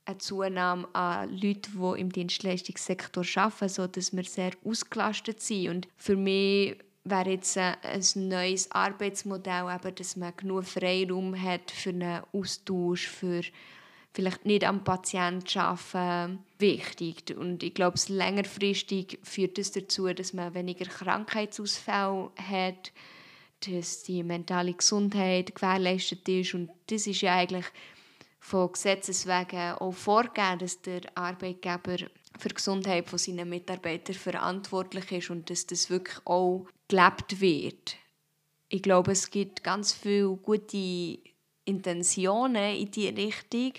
[0.05, 5.67] eine Zunahme an Leuten, die im Dienstleistungssektor arbeiten, sodass wir sehr ausgelastet sind.
[5.69, 11.89] Und für mich wäre jetzt ein neues Arbeitsmodell, eben, dass man genug Freiraum hat für
[11.89, 13.41] einen Austausch, für
[14.13, 17.35] vielleicht nicht am Patienten arbeiten, wichtig.
[17.35, 22.91] Und ich glaube, längerfristig führt das dazu, dass man weniger Krankheitsausfälle hat,
[23.67, 26.53] dass die mentale Gesundheit gewährleistet ist.
[26.53, 27.65] Und das ist ja eigentlich
[28.39, 31.97] von Gesetzes wegen auch vorgegeben, dass der Arbeitgeber
[32.39, 37.95] für die Gesundheit seiner Mitarbeiter verantwortlich ist und dass das wirklich auch gelebt wird.
[38.69, 41.19] Ich glaube, es gibt ganz viele gute
[41.65, 43.73] Intentionen in diese Richtung,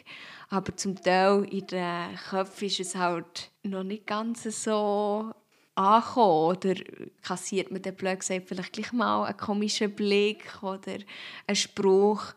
[0.48, 5.32] aber zum Teil in den Köpfen ist es halt noch nicht ganz so
[5.74, 6.56] angekommen.
[6.56, 6.74] Oder
[7.22, 10.98] kassiert man dann blöd vielleicht gleich mal einen komischen Blick oder
[11.46, 12.34] einen Spruch,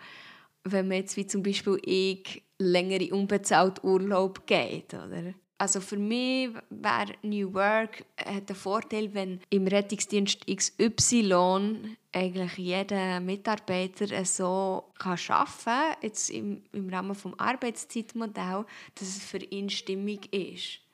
[0.64, 4.94] wenn man jetzt wie zum Beispiel ich längere unbezahlte Urlaub geht.
[4.94, 5.34] Oder?
[5.58, 13.22] Also für mich wäre New Work hat den Vorteil, wenn im Rettungsdienst XY eigentlich jeder
[13.22, 18.66] Mitarbeiter so kann arbeiten kann, jetzt im, im Rahmen des Arbeitszeitmodells,
[18.96, 20.85] dass es für ihn stimmig ist.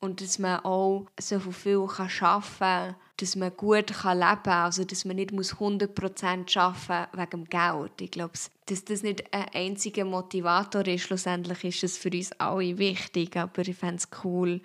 [0.00, 5.04] Und dass man auch so viel arbeiten kann, dass man gut leben kann, also dass
[5.04, 8.00] man nicht 100% arbeiten muss wegen dem Geld.
[8.00, 8.34] Ich glaube,
[8.66, 11.02] dass das nicht ein einziger Motivator ist.
[11.02, 14.60] Schlussendlich ist es für uns alle wichtig, aber ich fände es cool,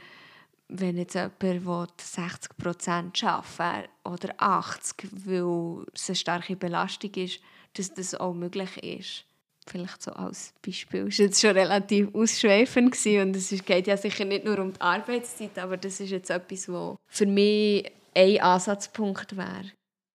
[0.68, 4.94] wenn jetzt jemand 60% arbeiten oder 80%,
[5.26, 7.40] weil es eine starke Belastung ist,
[7.74, 9.26] dass das auch möglich ist
[9.70, 14.26] vielleicht so als Beispiel, das war jetzt schon relativ ausschweifend und es geht ja sicher
[14.26, 19.36] nicht nur um die Arbeitszeit, aber das ist jetzt etwas, was für mich ein Ansatzpunkt
[19.38, 19.72] wäre.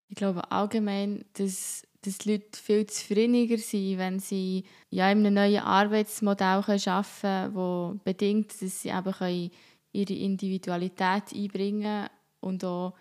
[0.09, 5.33] Ich glaube allgemein, dass, dass die Leute viel zufriedeniger sind, wenn sie ja, in einem
[5.33, 9.51] neuen Arbeitsmodell arbeiten können, das bedingt, dass sie eben
[9.91, 12.93] ihre Individualität einbringen können und auch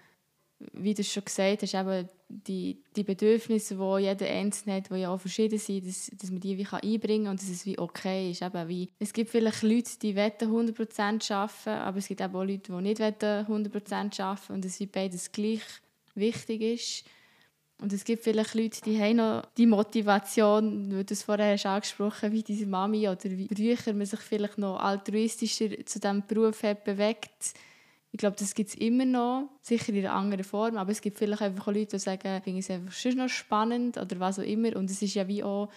[0.59, 5.11] wie du schon gesagt hast, eben die, die Bedürfnisse, die jeder Einzelne hat, die ja
[5.11, 7.79] auch verschieden sind, dass, dass man die wie kann einbringen kann und dass es wie
[7.79, 8.43] okay ist.
[8.43, 12.83] Eben wie, es gibt vielleicht Leute, die 100% arbeiten aber es gibt auch Leute, die
[12.83, 15.63] nicht 100% arbeiten und dass beides gleich
[16.15, 17.05] wichtig ist.
[17.79, 21.67] Und es gibt vielleicht Leute, die haben noch die Motivation, wie du es vorher hast
[21.67, 26.63] angesprochen wie diese Mami oder wie früher man sich vielleicht noch altruistischer zu diesem Beruf
[26.63, 27.53] hat bewegt
[28.13, 31.19] ich glaube, das gibt es immer noch, sicher in einer anderen Form, aber es gibt
[31.19, 34.39] vielleicht einfach auch Leute, die sagen, ich finde es einfach schon noch spannend oder was
[34.39, 34.75] auch immer.
[34.77, 35.69] Und es ist ja wie auch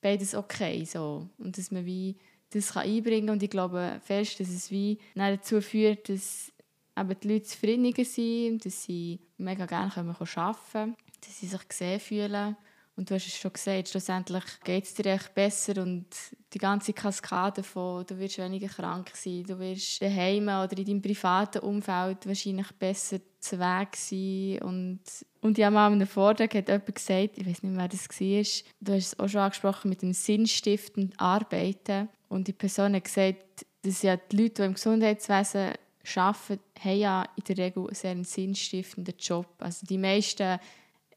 [0.00, 1.28] beides okay so.
[1.38, 2.16] Und dass man wie
[2.50, 6.52] das kann einbringen und ich glaube fest, dass es wie dazu führt, dass
[6.96, 12.00] eben die Leute zufriedener sind, dass sie mega gerne arbeiten können, dass sie sich gesehen
[12.00, 12.56] fühlen
[12.96, 16.06] und du hast es schon gesagt, schlussendlich geht es dir echt besser und
[16.52, 21.02] die ganze Kaskade von du wirst weniger krank sein, du wirst daheim oder in deinem
[21.02, 25.00] privaten Umfeld wahrscheinlich besser zu Weg sein und
[25.42, 28.08] und ja mal in einem Vortrag hat jemand gesagt, ich weiß nicht mehr, wer das
[28.08, 33.04] war, du hast es auch schon angesprochen mit dem sinnstiftenden Arbeiten und die Person hat
[33.04, 35.74] gesagt, dass ja die Leute, die im Gesundheitswesen
[36.14, 39.46] arbeiten, haben ja in der Regel einen sehr sinnstiftenden Job.
[39.58, 40.58] Also die meisten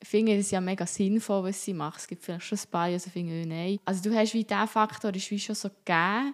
[0.01, 1.99] finde es ja mega sinnvoll, was sie macht.
[1.99, 3.79] Es gibt vielleicht schon ein paar, also finde ich, nein.
[3.85, 6.33] Also du hast wie diesen Faktor ist wie schon so gegeben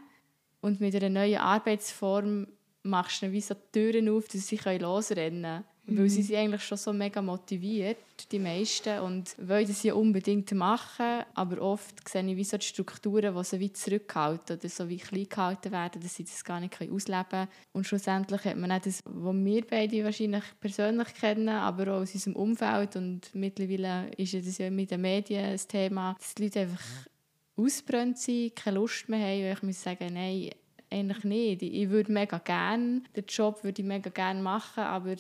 [0.62, 2.48] und mit einer neuen Arbeitsform
[2.84, 5.64] machst du wie so Türen auf, dass sie losrennen können.
[5.88, 6.00] Mhm.
[6.00, 7.98] Weil sie sind eigentlich schon so mega motiviert,
[8.32, 12.66] die meisten, und wollen das ja unbedingt machen, aber oft sehe ich wie so die
[12.66, 16.60] Strukturen, die sie wie zurückhalten oder so wie klein gehalten werden, dass sie das gar
[16.60, 17.48] nicht ausleben können.
[17.74, 22.14] Und schlussendlich hat man auch das, was wir beide wahrscheinlich persönlich kennen, aber auch aus
[22.14, 26.62] unserem Umfeld und mittlerweile ist das ja mit den Medien ein Thema, dass die Leute
[26.62, 26.84] einfach
[27.58, 30.50] ausbrennt sind, keine Lust mehr haben, und ich muss sagen, nein,
[30.90, 31.62] eigentlich nicht.
[31.62, 35.16] Ich würde mega gerne, den Job würde ich mega gerne machen, aber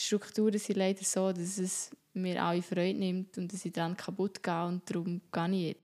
[0.00, 3.96] die Strukturen sind leider so, dass es mir alle Freude nimmt und dass ich dann
[3.96, 5.76] kaputt gehe und darum gehe ich nicht.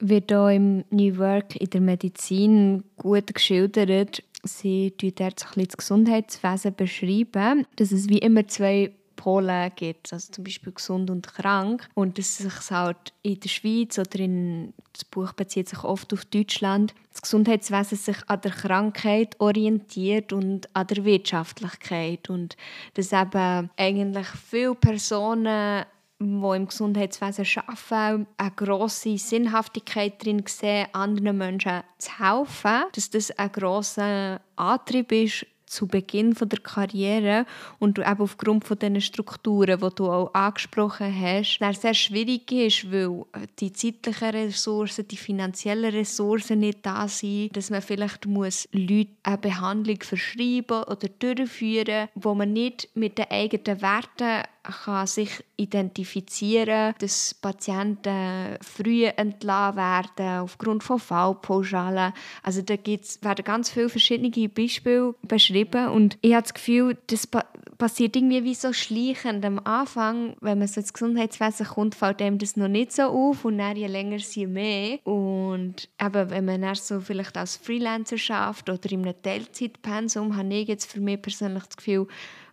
[0.00, 4.22] Wird hier im New Work in der Medizin gut geschildert.
[4.44, 10.44] Sie beschreiben dort das Gesundheitswesen, beschreiben, dass es wie immer zwei Pole gibt, also zum
[10.44, 11.86] Beispiel gesund und krank.
[11.94, 16.24] Und dass sich halt in der Schweiz oder in das Buch bezieht sich oft auf
[16.24, 22.30] Deutschland, das Gesundheitswesen sich an der Krankheit orientiert und an der Wirtschaftlichkeit.
[22.30, 22.56] Und
[22.94, 25.84] dass eben eigentlich viele Personen
[26.20, 33.30] die im Gesundheitswesen arbeiten, eine grosse Sinnhaftigkeit drin sehen, anderen Menschen zu helfen, dass das
[33.32, 37.46] ein grosser Antrieb ist, zu Beginn von der Karriere
[37.78, 42.50] und du eben aufgrund von diesen Strukturen, die du auch angesprochen hast, dann sehr schwierig
[42.52, 43.24] ist, weil
[43.58, 49.38] die zeitlichen Ressourcen, die finanziellen Ressourcen nicht da sind, dass man vielleicht muss Leute eine
[49.38, 54.44] Behandlung verschreiben oder durchführen, wo man nicht mit den eigenen Werten
[54.84, 62.12] kann sich identifizieren, dass Patienten früh entlassen werden aufgrund von Fallpauschalen.
[62.42, 67.26] Also da gibt's, werden ganz viele verschiedene Beispiele beschrieben und ich habe das Gefühl, das
[67.26, 67.44] pa
[67.78, 72.38] passiert irgendwie wie so schleichend am Anfang, wenn man so ins Gesundheitswesen kommt, fällt einem
[72.38, 74.98] das noch nicht so auf und dann je länger, je mehr.
[75.06, 80.54] Und eben, wenn man dann so vielleicht als Freelancer schafft oder in einem Teilzeitpensum, habe
[80.54, 82.08] ich jetzt für mich persönlich das Gefühl,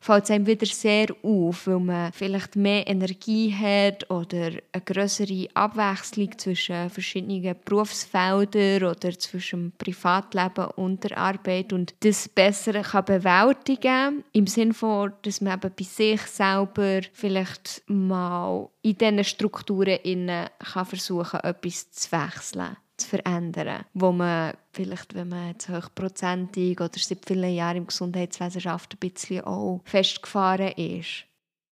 [0.06, 5.48] fällt es einem wieder sehr auf, weil man vielleicht mehr Energie hat oder eine größere
[5.56, 13.82] Abwechslung zwischen verschiedenen Berufsfeldern oder zwischen Privatleben und der Arbeit und das besser kann bewältigen
[13.82, 20.00] kann, im Sinne von, dass man eben bei sich selber vielleicht mal in diesen Strukturen
[20.04, 26.80] innen kann versuchen, etwas zu wechseln zu verändern, wo man vielleicht, wenn man jetzt hochprozentig
[26.80, 31.26] oder seit vielen Jahren im Gesundheitswesen arbeitet, ein bisschen auch festgefahren ist.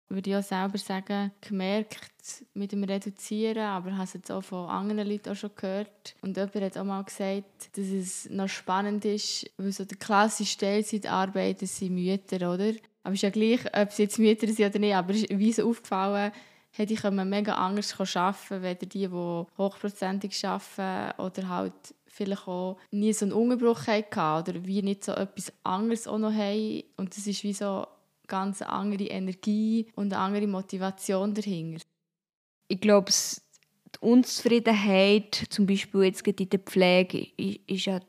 [0.10, 4.70] würde ich auch selber sagen, gemerkt mit dem Reduzieren, aber habe es jetzt auch von
[4.70, 6.16] anderen Leuten auch schon gehört.
[6.22, 10.58] Und jemand hat auch mal gesagt, dass es noch spannend ist, weil so der klassische
[10.58, 12.74] Teilzeitarbeit sind Mütter, oder?
[13.04, 15.54] Aber es ist ja gleich, ob sie jetzt Mütter sind oder nicht, aber es wie
[15.54, 16.32] so aufgefallen,
[16.72, 21.74] hätte ich mega anders arbeiten weder die, die hochprozentig arbeiten oder halt
[22.12, 26.34] vielleicht auch nie so einen Unterbruch hatten oder wie nicht so etwas anderes auch noch
[26.34, 26.84] haben.
[26.98, 27.88] Und das ist wie so
[28.28, 31.84] ganz andere Energie und eine andere Motivation dahinter.
[32.68, 38.00] Ich glaube, die Unzufriedenheit, zum Beispiel jetzt in der Pflege, ist ja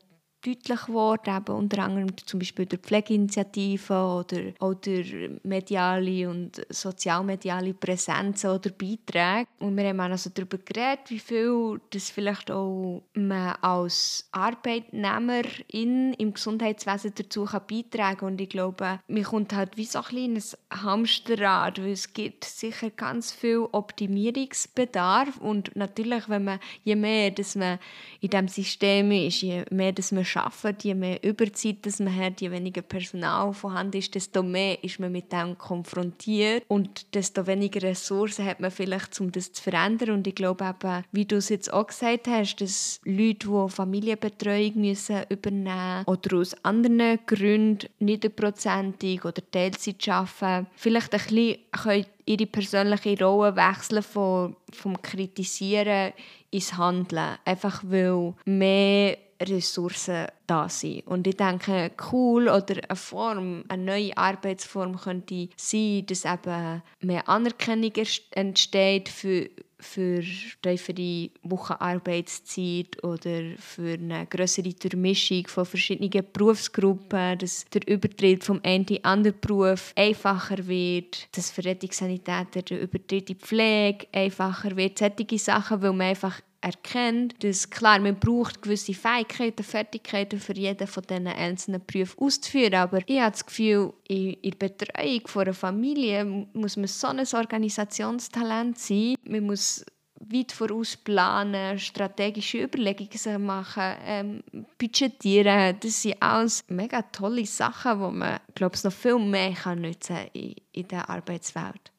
[0.45, 7.75] deutlich geworden, eben unter anderem zum Beispiel durch Pflegeinitiativen oder auch durch mediale und sozialmediale
[7.75, 9.47] Präsenzen oder Beiträge.
[9.61, 16.35] Und wir haben also darüber geredet, wie viel das vielleicht auch man als Arbeitnehmerin im
[16.35, 18.29] Gesundheitswesen dazu kann beitragen kann.
[18.33, 22.91] Und ich glaube, man kommt halt wie so ein kleines Hamsterrad, weil es gibt sicher
[22.91, 27.79] ganz viel Optimierungsbedarf und natürlich, wenn man, je mehr dass man
[28.21, 32.41] in diesem System ist, je mehr dass man arbeitet, je mehr Überzeit das man hat,
[32.41, 37.83] je weniger Personal vorhanden ist, desto mehr ist man mit dem konfrontiert und desto weniger
[37.83, 40.11] Ressourcen hat man vielleicht, um das zu verändern.
[40.11, 44.73] Und ich glaube eben, wie du es jetzt auch gesagt hast, dass Leute, die Familienbetreuung
[44.77, 53.25] müssen übernehmen oder aus anderen Gründen niederprozentig oder Teilzeit arbeiten, vielleicht ein bisschen ihre persönliche
[53.25, 56.13] Rolle wechseln von, vom Kritisieren
[56.51, 57.37] ins Handeln.
[57.45, 59.19] Einfach weil mehr
[59.49, 61.07] Ressourcen da sind.
[61.07, 67.29] Und ich denke, cool oder eine Form, eine neue Arbeitsform könnte sein, dass eben mehr
[67.29, 67.93] Anerkennung
[68.33, 69.49] entsteht für
[69.83, 70.23] für
[70.63, 78.83] tiefere Wochenarbeitszeit oder für eine größere Durchmischung von verschiedenen Berufsgruppen, dass der Übertritt vom einen
[78.83, 84.77] in den anderen Beruf einfacher wird, dass für Rettungssanitäter der Übertritt in die Pflege einfacher
[84.77, 84.99] wird.
[84.99, 90.87] Solche Sachen, weil man einfach erkennt, dass klar, man braucht gewisse Fähigkeiten, Fertigkeiten für jeden
[90.87, 95.55] von diesen einzelnen Berufen auszuführen, aber ich habe das Gefühl, in, der Betreuung von einer
[95.55, 99.85] Familie muss man so ein Organisationstalent sein, man muss
[100.31, 104.43] weit voraus planen, strategische Überlegungen machen, ähm,
[104.79, 105.77] budgetieren.
[105.81, 110.19] Das sind alles mega tolle Sachen, die man, glaube ich, noch viel mehr kann nutzen
[110.33, 111.91] in, in der Arbeitswelt.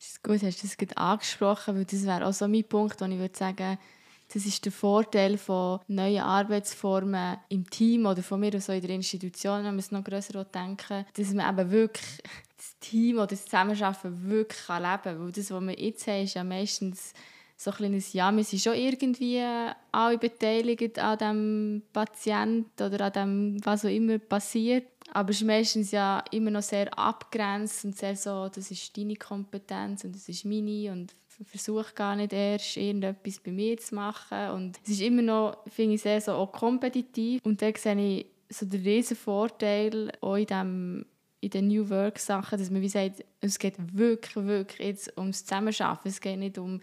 [0.00, 2.98] Das ist gut, hast du das gerade angesprochen, weil das wäre auch so mein Punkt,
[3.02, 3.78] wo ich würde sagen,
[4.32, 8.90] das ist der Vorteil von neuen Arbeitsformen im Team oder von mir aus in der
[8.90, 12.22] Institution, wenn man es noch grösser denken dass man eben wirklich
[12.56, 15.20] das Team oder das Zusammenarbeiten wirklich leben kann.
[15.20, 17.12] Weil das, was wir jetzt haben, ist ja meistens
[17.56, 19.44] so ein kleines Ja, wir sind schon irgendwie
[19.92, 24.86] alle beteiligt an dem Patienten oder an dem, was auch immer passiert.
[25.12, 29.16] Aber es ist meistens ja immer noch sehr abgrenzt und sehr so, das ist deine
[29.16, 34.50] Kompetenz und das ist meine und versuche gar nicht erst irgendetwas bei mir zu machen.
[34.50, 37.40] Und es ist immer noch, finde ich, sehr so auch kompetitiv.
[37.44, 41.06] Und da sehe ich so den riesen Vorteil auch in dem
[41.42, 45.44] in den New Work Sachen, dass man wie sagt, es geht wirklich, wirklich jetzt ums
[45.44, 46.08] Zusammenarbeiten.
[46.08, 46.82] Es geht nicht um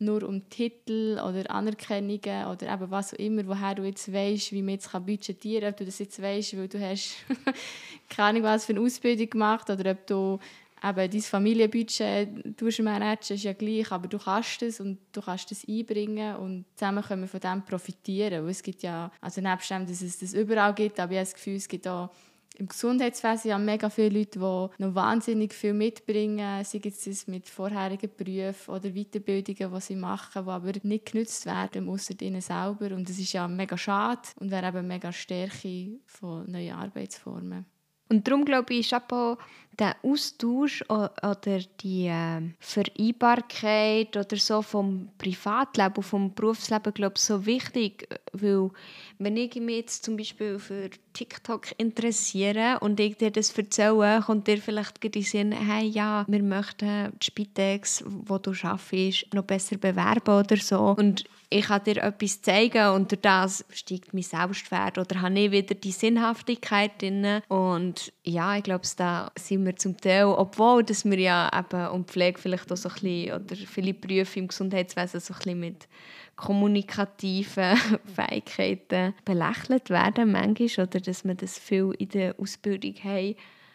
[0.00, 4.62] nur um Titel oder Anerkennungen oder eben was auch immer, woher du jetzt weißt, wie
[4.62, 7.16] man jetzt budgetieren kann, ob du das jetzt weißt, weil du hast
[8.08, 10.38] keine Ahnung was für eine Ausbildung gemacht oder ob du
[10.82, 15.66] eben dein Familienbudget managen, ist ja gleich, aber du kannst es und du kannst es
[15.66, 19.86] einbringen und zusammen können wir von dem profitieren, weil es gibt ja, also nebst dem,
[19.86, 22.10] dass es das überall gibt, aber ich habe das Gefühl, es gibt auch
[22.56, 28.10] im Gesundheitswesen haben mega viele Leute, die noch wahnsinnig viel mitbringen, sei es mit vorherigen
[28.16, 32.94] Berufen oder Weiterbildungen, die sie machen, die aber nicht genutzt werden, außer ihnen selber.
[32.94, 37.64] Und das ist ja mega schade und wäre eben mega Stärke von neuen Arbeitsformen.
[38.08, 39.38] Und darum glaube ich, ist auch
[39.78, 47.22] der Austausch oder die äh, Vereinbarkeit oder so vom Privatleben und vom Berufsleben glaube ich,
[47.22, 48.70] so wichtig, weil
[49.18, 54.48] wenn ich mich jetzt zum Beispiel für TikTok interessiere und ich dir das erzähle, kommt
[54.48, 59.44] dir vielleicht in den Sinn, hey, ja, wir möchten die Spitex, wo du arbeitest, noch
[59.44, 60.96] besser bewerben oder so.
[60.98, 65.50] Und ich kann dir etwas zeigen und durch das steigt mein Selbstwert oder habe ich
[65.50, 67.40] wieder die Sinnhaftigkeit drin.
[67.48, 72.04] Und ja, ich glaube, da sind wir zum Teil, obwohl dass wir ja eben um
[72.04, 75.88] Pflege vielleicht auch so ein bisschen, oder viele Berufe im Gesundheitswesen so ein bisschen mit
[76.36, 77.76] kommunikativen
[78.14, 83.34] Fähigkeiten belächelt werden manchmal oder dass wir das viel in der Ausbildung haben,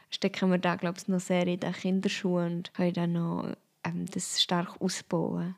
[0.10, 3.52] stecken wir da glaube ich noch sehr in den Kinderschuhen und können dann noch
[3.84, 5.56] ähm, das stark ausbauen.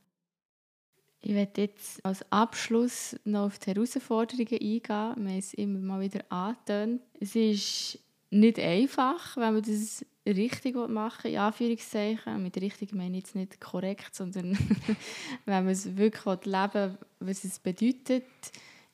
[1.27, 4.83] Ich werde jetzt als Abschluss noch auf die Herausforderungen eingehen.
[4.87, 7.01] Wir haben es immer mal wieder angetönt.
[7.19, 7.97] Es ist
[8.29, 12.43] nicht einfach, wenn man das richtig machen in Anführungszeichen.
[12.43, 14.55] Mit richtig meine ich jetzt nicht korrekt, sondern
[15.45, 18.25] wenn man es wirklich leben will, was es bedeutet,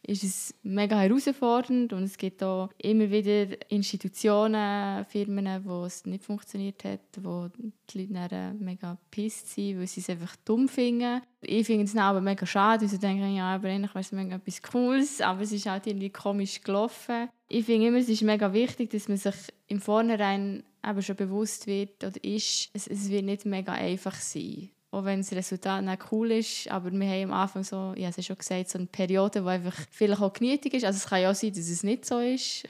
[0.06, 6.24] ist es mega herausfordernd und es gibt auch immer wieder Institutionen, Firmen, wo es nicht
[6.24, 7.50] funktioniert hat, wo
[7.94, 11.22] die Leute dann mega pisst sind, weil sie es einfach dumm finden.
[11.42, 14.36] Ich finde es aber mega schade, weil sie denken, ja, aber eigentlich wäre es mega
[14.36, 17.30] etwas Cooles, aber es ist halt irgendwie komisch gelaufen.
[17.48, 19.36] Ich finde immer, es ist mega wichtig, dass man sich
[19.68, 24.70] im Vornherein eben schon bewusst wird oder ist, es, es wird nicht mega einfach sein
[24.92, 26.70] auch wenn das Resultat nicht cool ist.
[26.70, 29.48] Aber wir haben am Anfang so, ich habe es schon gesagt, so eine Periode, die
[29.48, 30.84] einfach vielleicht auch genütig ist.
[30.84, 32.68] Also es kann ja auch sein, dass es nicht so ist.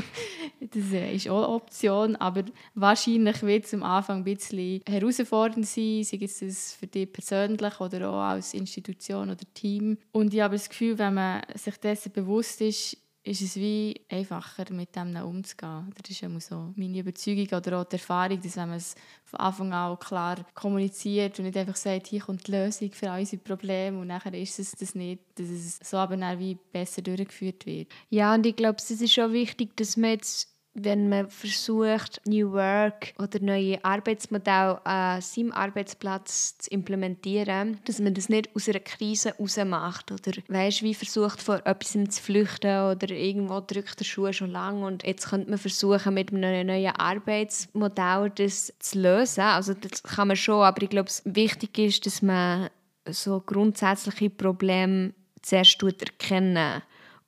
[0.60, 2.16] das ist auch eine Option.
[2.16, 2.44] Aber
[2.74, 8.10] wahrscheinlich wird es am Anfang ein bisschen herausfordernd sein, sei es für dich persönlich oder
[8.10, 9.96] auch als Institution oder Team.
[10.12, 14.70] Und ich habe das Gefühl, wenn man sich dessen bewusst ist, ist es wie einfacher,
[14.70, 15.90] mit dem umzugehen.
[15.96, 18.94] Das ist immer so meine Überzeugung oder auch die Erfahrung, dass wenn man es
[19.24, 23.20] von Anfang an klar kommuniziert und nicht einfach sagt, hier kommt die Lösung für all
[23.20, 27.64] unsere Probleme und nachher ist es das nicht, dass es so aber wie besser durchgeführt
[27.64, 27.88] wird.
[28.10, 32.52] Ja, und ich glaube, es ist schon wichtig, dass man jetzt wenn man versucht, New
[32.52, 38.80] Work oder neue Arbeitsmodelle an seinem Arbeitsplatz zu implementieren, dass man das nicht aus einer
[38.80, 44.32] Krise macht oder weißt, wie versucht vor etwas zu flüchten oder irgendwo drückt der Schuh
[44.32, 49.42] schon lang und jetzt könnte man versuchen mit einem neuen Arbeitsmodell das zu lösen.
[49.42, 52.68] Also das kann man schon, aber ich glaube, wichtig ist, dass man
[53.08, 56.82] so grundsätzliche Probleme zuerst erkennen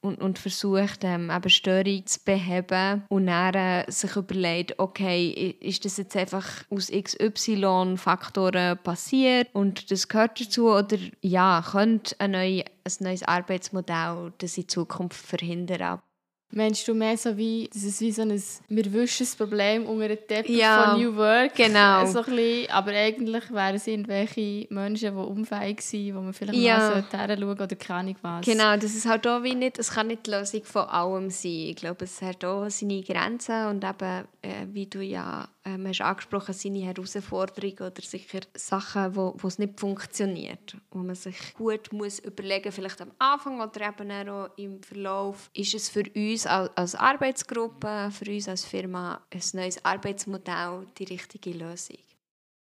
[0.07, 5.84] und, und versucht, ähm, eben Störung zu beheben und dann äh, sich überlegt, okay, ist
[5.84, 12.64] das jetzt einfach aus XY-Faktoren passiert und das gehört dazu oder ja, könnte ein, neue,
[12.64, 16.00] ein neues Arbeitsmodell das in Zukunft verhindern?
[16.51, 20.09] Meinst du mehr so wie, das ist wie so ein «Wir wischen das Problem unter
[20.09, 22.07] den Teppich ja, von New Work?» genau.
[22.12, 26.78] so bisschen, Aber eigentlich wären es irgendwelche Menschen, die unfähig sind, wo man vielleicht ja.
[26.78, 28.47] mal hinschauen sollte oder keine Ahnung was.
[28.47, 31.51] Genau, das ist halt auch wie nicht, es kann nicht die Lösung von allem sein.
[31.51, 36.01] Ich glaube, es hat auch seine Grenzen und eben, äh, wie du ja ähm, hast
[36.01, 40.77] angesprochen, seine Herausforderungen oder sicher Sachen, wo, wo es nicht funktioniert.
[40.91, 45.75] Wo man sich gut muss überlegen vielleicht am Anfang oder eben auch im Verlauf, ist
[45.75, 51.99] es für uns als Arbeitsgruppe, für uns als Firma ein neues Arbeitsmodell die richtige Lösung.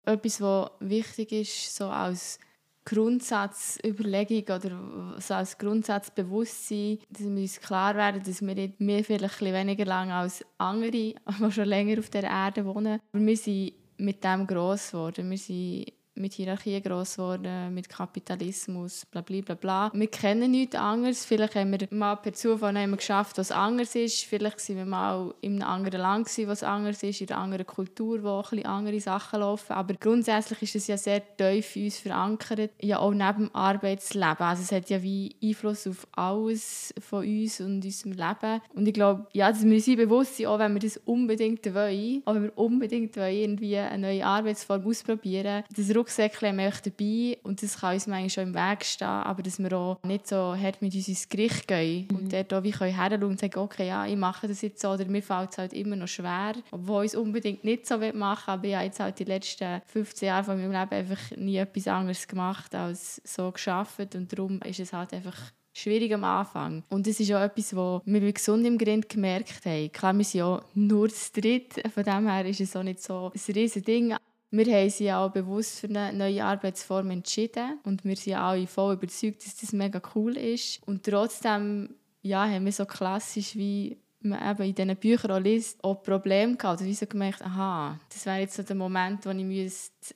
[0.05, 2.39] Etwas, was wichtig ist, so als
[2.85, 9.41] Grundsatzüberlegung oder so als Grundsatzbewusstsein, dass wir uns klar werden, dass wir nicht mehr vielleicht
[9.41, 11.15] weniger lang als andere, die
[11.49, 12.99] schon länger auf der Erde wohnen.
[13.11, 15.29] Aber wir sind mit dem gross geworden.
[15.29, 15.85] Wir sind
[16.15, 19.91] mit Hierarchie gross geworden, mit Kapitalismus, bla bla bla bla.
[19.93, 21.25] Wir kennen nichts anderes.
[21.25, 24.23] Vielleicht haben wir mal per Zufall haben geschafft, was anders ist.
[24.23, 28.23] Vielleicht sind wir mal in einem anderen Land was anders ist, in einer anderen Kultur,
[28.23, 29.73] wo ein bisschen andere Sachen laufen.
[29.73, 34.37] Aber grundsätzlich ist es ja sehr tief in uns verankert, ja auch neben dem Arbeitsleben.
[34.39, 38.61] Also es hat ja wie Einfluss auf alles von uns und unserem Leben.
[38.73, 42.21] Und ich glaube, ja, dass wir uns bewusst sind, auch wenn wir das unbedingt wollen,
[42.25, 47.37] auch wenn wir unbedingt wollen, irgendwie eine neue Arbeitsform ausprobieren, das Rucksäckchen haben wir dabei
[47.41, 50.55] und das kann uns manchmal schon im Weg stehen, aber dass wir auch nicht so
[50.55, 52.17] hart mit uns ins Gericht gehen mhm.
[52.17, 55.05] und dort auch wie können und sagen, okay, ja, ich mache das jetzt so oder
[55.05, 58.21] mir fällt es halt immer noch schwer, obwohl ich es unbedingt nicht so machen will,
[58.53, 61.87] aber ich habe jetzt halt die letzten 15 Jahre von meinem Leben einfach nie etwas
[61.87, 65.37] anderes gemacht als so geschafft und darum ist es halt einfach
[65.73, 66.83] schwierig am Anfang.
[66.89, 69.91] Und das ist auch etwas, was wir bei «Gesund im Grind» gemerkt haben.
[69.91, 73.31] Klar, wir sind ja nur zu dritt, von dem her ist es auch nicht so
[73.33, 74.15] ein riesiges Ding.
[74.57, 78.93] Wir haben uns auch bewusst für eine neue Arbeitsform entschieden und wir sind alle voll
[78.93, 80.81] überzeugt, dass das mega cool ist.
[80.85, 85.83] Und trotzdem ja, haben wir so klassisch wie man eben in diesen Büchern auch liest,
[85.83, 86.79] auch Probleme gehabt.
[86.79, 89.45] Oder wie so gemerkt, aha, das wäre jetzt so der Moment, wo ich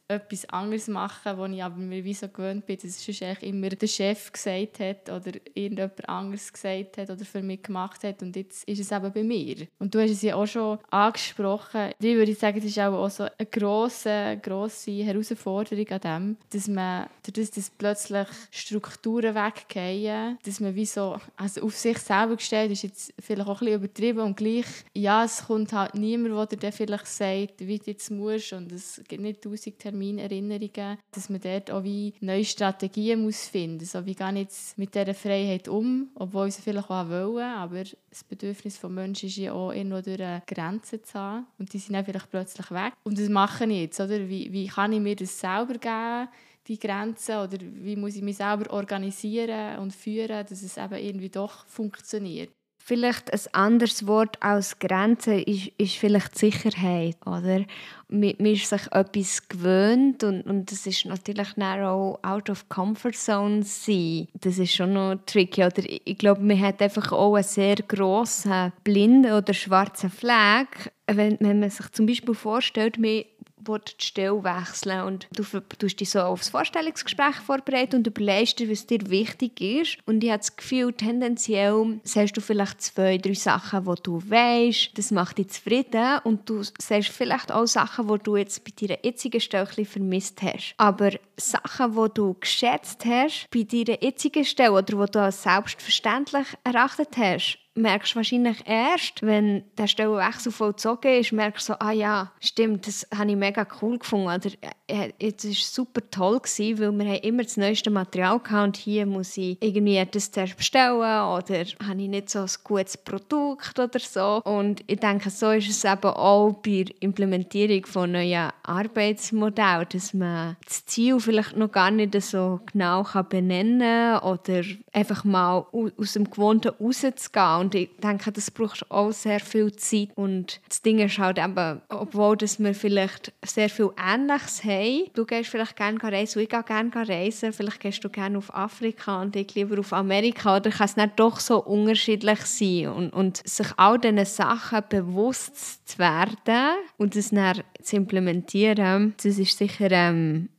[0.07, 3.87] etwas anderes machen wo ich aber mir wie so gewöhnt bin, dass sonst immer der
[3.87, 8.67] Chef gesagt hat oder irgendjemand anderes gesagt hat oder für mich gemacht hat und jetzt
[8.67, 9.67] ist es eben bei mir.
[9.79, 11.91] Und du hast es ja auch schon angesprochen.
[11.99, 17.07] Ich würde sagen, das ist auch so eine grosse, grosse Herausforderung an dem, dass man,
[17.23, 22.83] dadurch, dass plötzlich Strukturen weggehen, dass man wie so also auf sich selber gestellt ist,
[22.83, 26.71] jetzt vielleicht auch ein bisschen übertrieben und gleich, ja, es kommt halt niemand, der dir
[26.71, 31.71] vielleicht sagt, wie du jetzt musst und es gibt nicht tausend Terminerinnerungen, dass man dort
[31.71, 33.91] auch wie neue Strategien muss finden muss.
[33.91, 37.83] So, wie gehe ich jetzt mit dieser Freiheit um, obwohl sie vielleicht auch wollen, aber
[38.09, 41.79] das Bedürfnis des Menschen ist ja auch irgendwo durch eine Grenze zu haben und die
[41.79, 42.93] sind dann vielleicht plötzlich weg.
[43.03, 44.29] Und das mache ich jetzt, oder?
[44.29, 46.29] Wie, wie kann ich mir das selber geben?
[46.67, 51.29] die Grenzen oder wie muss ich mich selber organisieren und führen, dass es eben irgendwie
[51.29, 52.51] doch funktioniert.
[52.89, 57.59] Vielleicht ein anderes Wort als Grenze ist, ist vielleicht Sicherheit, oder?
[58.07, 63.13] Man, man ist sich etwas gewöhnt und, und das ist natürlich auch out of comfort
[63.13, 64.27] zone sein.
[64.33, 65.65] Das ist schon noch tricky.
[65.65, 70.91] Oder ich glaube, man hat einfach auch einen sehr grossen blinden oder schwarzen Fleck.
[71.05, 73.21] Wenn, wenn man sich zum Beispiel vorstellt, man
[73.67, 78.85] die Stelle wechseln und du tust dich so aufs Vorstellungsgespräch vorbereiten und überlegst dir, was
[78.85, 79.97] dir wichtig ist.
[80.05, 84.97] Und ich habe das Gefühl, tendenziell sagst du vielleicht zwei, drei Sachen, die du weißt,
[84.97, 89.03] das macht dich zufrieden und du sagst vielleicht auch Sachen, die du jetzt bei deiner
[89.03, 90.73] jetzigen Stelle vermisst hast.
[90.77, 96.47] Aber Sachen, die du geschätzt hast bei deiner jetzigen Stelle oder die du als selbstverständlich
[96.63, 101.91] erachtet hast, merkst du wahrscheinlich erst, wenn der Stellenwechsel vollzogen ist, merkst du so, ah
[101.91, 104.27] ja, stimmt, das habe ich mega cool gefunden.
[104.27, 104.51] Oder
[104.87, 108.77] äh, es war super toll, gewesen, weil wir haben immer das neueste Material hatten und
[108.77, 113.79] hier muss ich irgendwie das zuerst bestellen oder habe ich nicht so ein gutes Produkt
[113.79, 114.41] oder so.
[114.43, 120.13] Und ich denke, so ist es eben auch bei der Implementierung von neuen Arbeitsmodellen, dass
[120.13, 124.63] man das Ziel vielleicht noch gar nicht so genau benennen kann oder
[124.93, 125.65] einfach mal
[125.97, 130.09] aus dem Gewohnten rauszugehen und ich denke, das braucht auch sehr viel Zeit.
[130.15, 135.25] Und das Ding ist halt eben, obwohl dass wir vielleicht sehr viel Ähnliches haben, du
[135.25, 139.35] gehst vielleicht gerne reisen, ich gehe gerne reisen, vielleicht gehst du gerne auf Afrika und
[139.35, 142.87] ich lieber auf Amerika, oder kann es nicht doch so unterschiedlich sein?
[142.87, 149.37] Und, und sich all diesen Sachen bewusst zu werden und das dann zu implementieren, das
[149.37, 150.49] ist sicher ähm,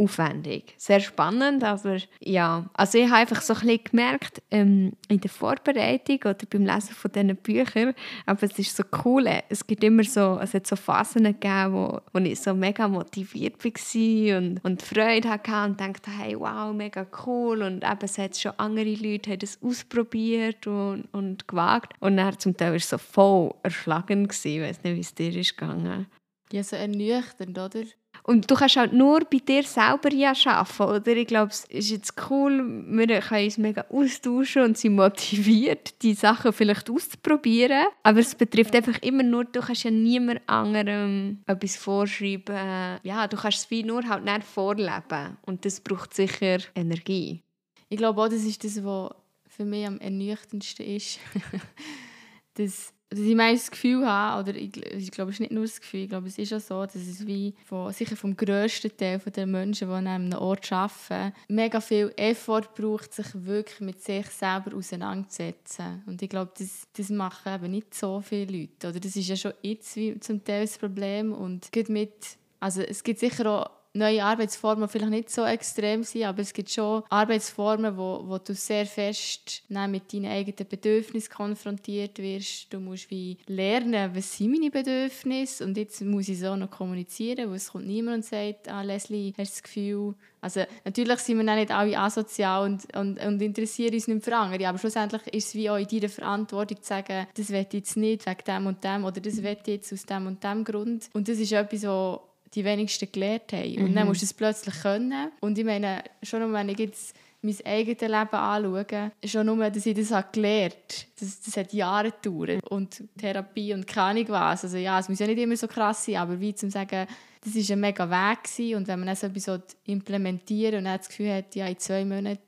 [0.00, 0.74] aufwendig.
[0.76, 2.64] Sehr spannend, aber ja.
[2.72, 6.94] Also ich habe einfach so ein bisschen gemerkt, ähm, in der Vorbereitung oder beim Lesen
[6.94, 7.94] von diesen Büchern,
[8.26, 12.00] aber es ist so cool, es gibt immer so, es hat so Phasen gegeben, wo,
[12.12, 17.06] wo ich so mega motiviert war und, und Freude hatte und dachte, hey, wow, mega
[17.26, 22.16] cool und eben es hat schon andere Leute haben das ausprobiert und, und gewagt und
[22.16, 24.48] dann zum Teil war es so voll erschlagend gewesen.
[24.48, 26.06] ich weiß nicht, wie es dir ist gegangen.
[26.52, 27.82] Ja, so ernüchternd, oder?
[28.22, 31.16] Und du kannst halt nur bei dir selber ja arbeiten, oder?
[31.16, 36.14] Ich glaube, es ist jetzt cool, wir können uns mega austauschen und sind motiviert, die
[36.14, 37.86] Sachen vielleicht auszuprobieren.
[38.02, 42.98] Aber es betrifft einfach immer nur, du kannst ja niemand anderem etwas vorschreiben.
[43.02, 45.36] Ja, du kannst es wie nur halt nicht vorleben.
[45.42, 47.42] Und das braucht sicher Energie.
[47.88, 49.10] Ich glaube auch, das ist das, was
[49.48, 51.18] für mich am ernüchterndsten ist.
[52.54, 55.64] dass dass ich meist das Gefühl habe, oder ich, ich glaube, es ist nicht nur
[55.64, 58.96] das Gefühl, ich glaube, es ist auch so, dass es wie von, sicher vom grössten
[58.96, 64.00] Teil der Menschen, die an einem Ort arbeiten, mega viel Effort braucht, sich wirklich mit
[64.00, 66.04] sich selber auseinanderzusetzen.
[66.06, 68.88] Und ich glaube, das, das machen eben nicht so viele Leute.
[68.88, 71.32] Oder das ist ja schon jetzt wie zum Teil das Problem.
[71.32, 72.14] Und mit,
[72.60, 76.70] also es gibt sicher auch neue Arbeitsformen vielleicht nicht so extrem sind, aber es gibt
[76.70, 82.72] schon Arbeitsformen, wo, wo du sehr fest mit deinen eigenen Bedürfnissen konfrontiert wirst.
[82.72, 87.48] Du musst wie lernen, was sind meine Bedürfnisse und jetzt muss ich so noch kommunizieren,
[87.48, 91.36] weil es kommt niemand und sagt, ah, Leslie, hast du das Gefühl, also natürlich sind
[91.36, 95.48] wir nicht alle asozial und, und, und interessieren uns nicht für andere, aber schlussendlich ist
[95.48, 98.66] es wie auch in deiner Verantwortung zu sagen, das will ich jetzt nicht wegen dem
[98.66, 101.10] und dem oder das will ich jetzt aus dem und dem Grund.
[101.12, 102.20] Und das ist etwas, was
[102.54, 103.72] die wenigsten gelernt haben.
[103.72, 103.84] Mhm.
[103.84, 104.08] Und dann mhm.
[104.08, 105.30] musst du es plötzlich können.
[105.40, 109.96] Und ich meine, schon wenn ich jetzt mein eigenes Leben anschaue, schon nur, dass ich
[109.96, 112.62] das habe gelernt habe, das, das hat Jahre gedauert.
[112.68, 114.64] Und Therapie und keine Ahnung was.
[114.64, 117.06] Also ja, es muss ja nicht immer so krass sein, aber wie zum sagen,
[117.42, 118.44] das war ein mega Weg.
[118.44, 118.76] Gewesen.
[118.76, 122.04] Und wenn man das so etwas implementieren und dann das Gefühl hat, ja, in zwei
[122.04, 122.40] Monaten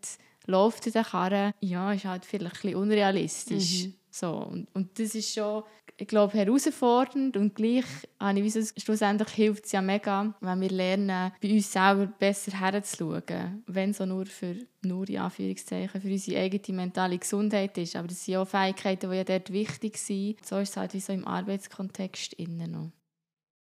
[0.47, 3.85] läuft der Karre, ja, ist halt vielleicht ein bisschen unrealistisch.
[3.85, 3.95] Mhm.
[4.13, 5.65] So, und, und das ist schon
[5.97, 7.85] ich glaube, herausfordernd und gleich
[8.19, 12.59] habe ich so, schlussendlich hilft es ja mega, wenn wir lernen, bei uns selber besser
[12.59, 13.63] herzuschauen.
[13.67, 17.95] Wenn so nur für, nur in Anführungszeichen, für unsere eigene mentale Gesundheit ist.
[17.95, 20.45] Aber das sind auch Fähigkeiten, die ja dort wichtig sind.
[20.45, 22.91] So ist es halt wie so im Arbeitskontext innen noch.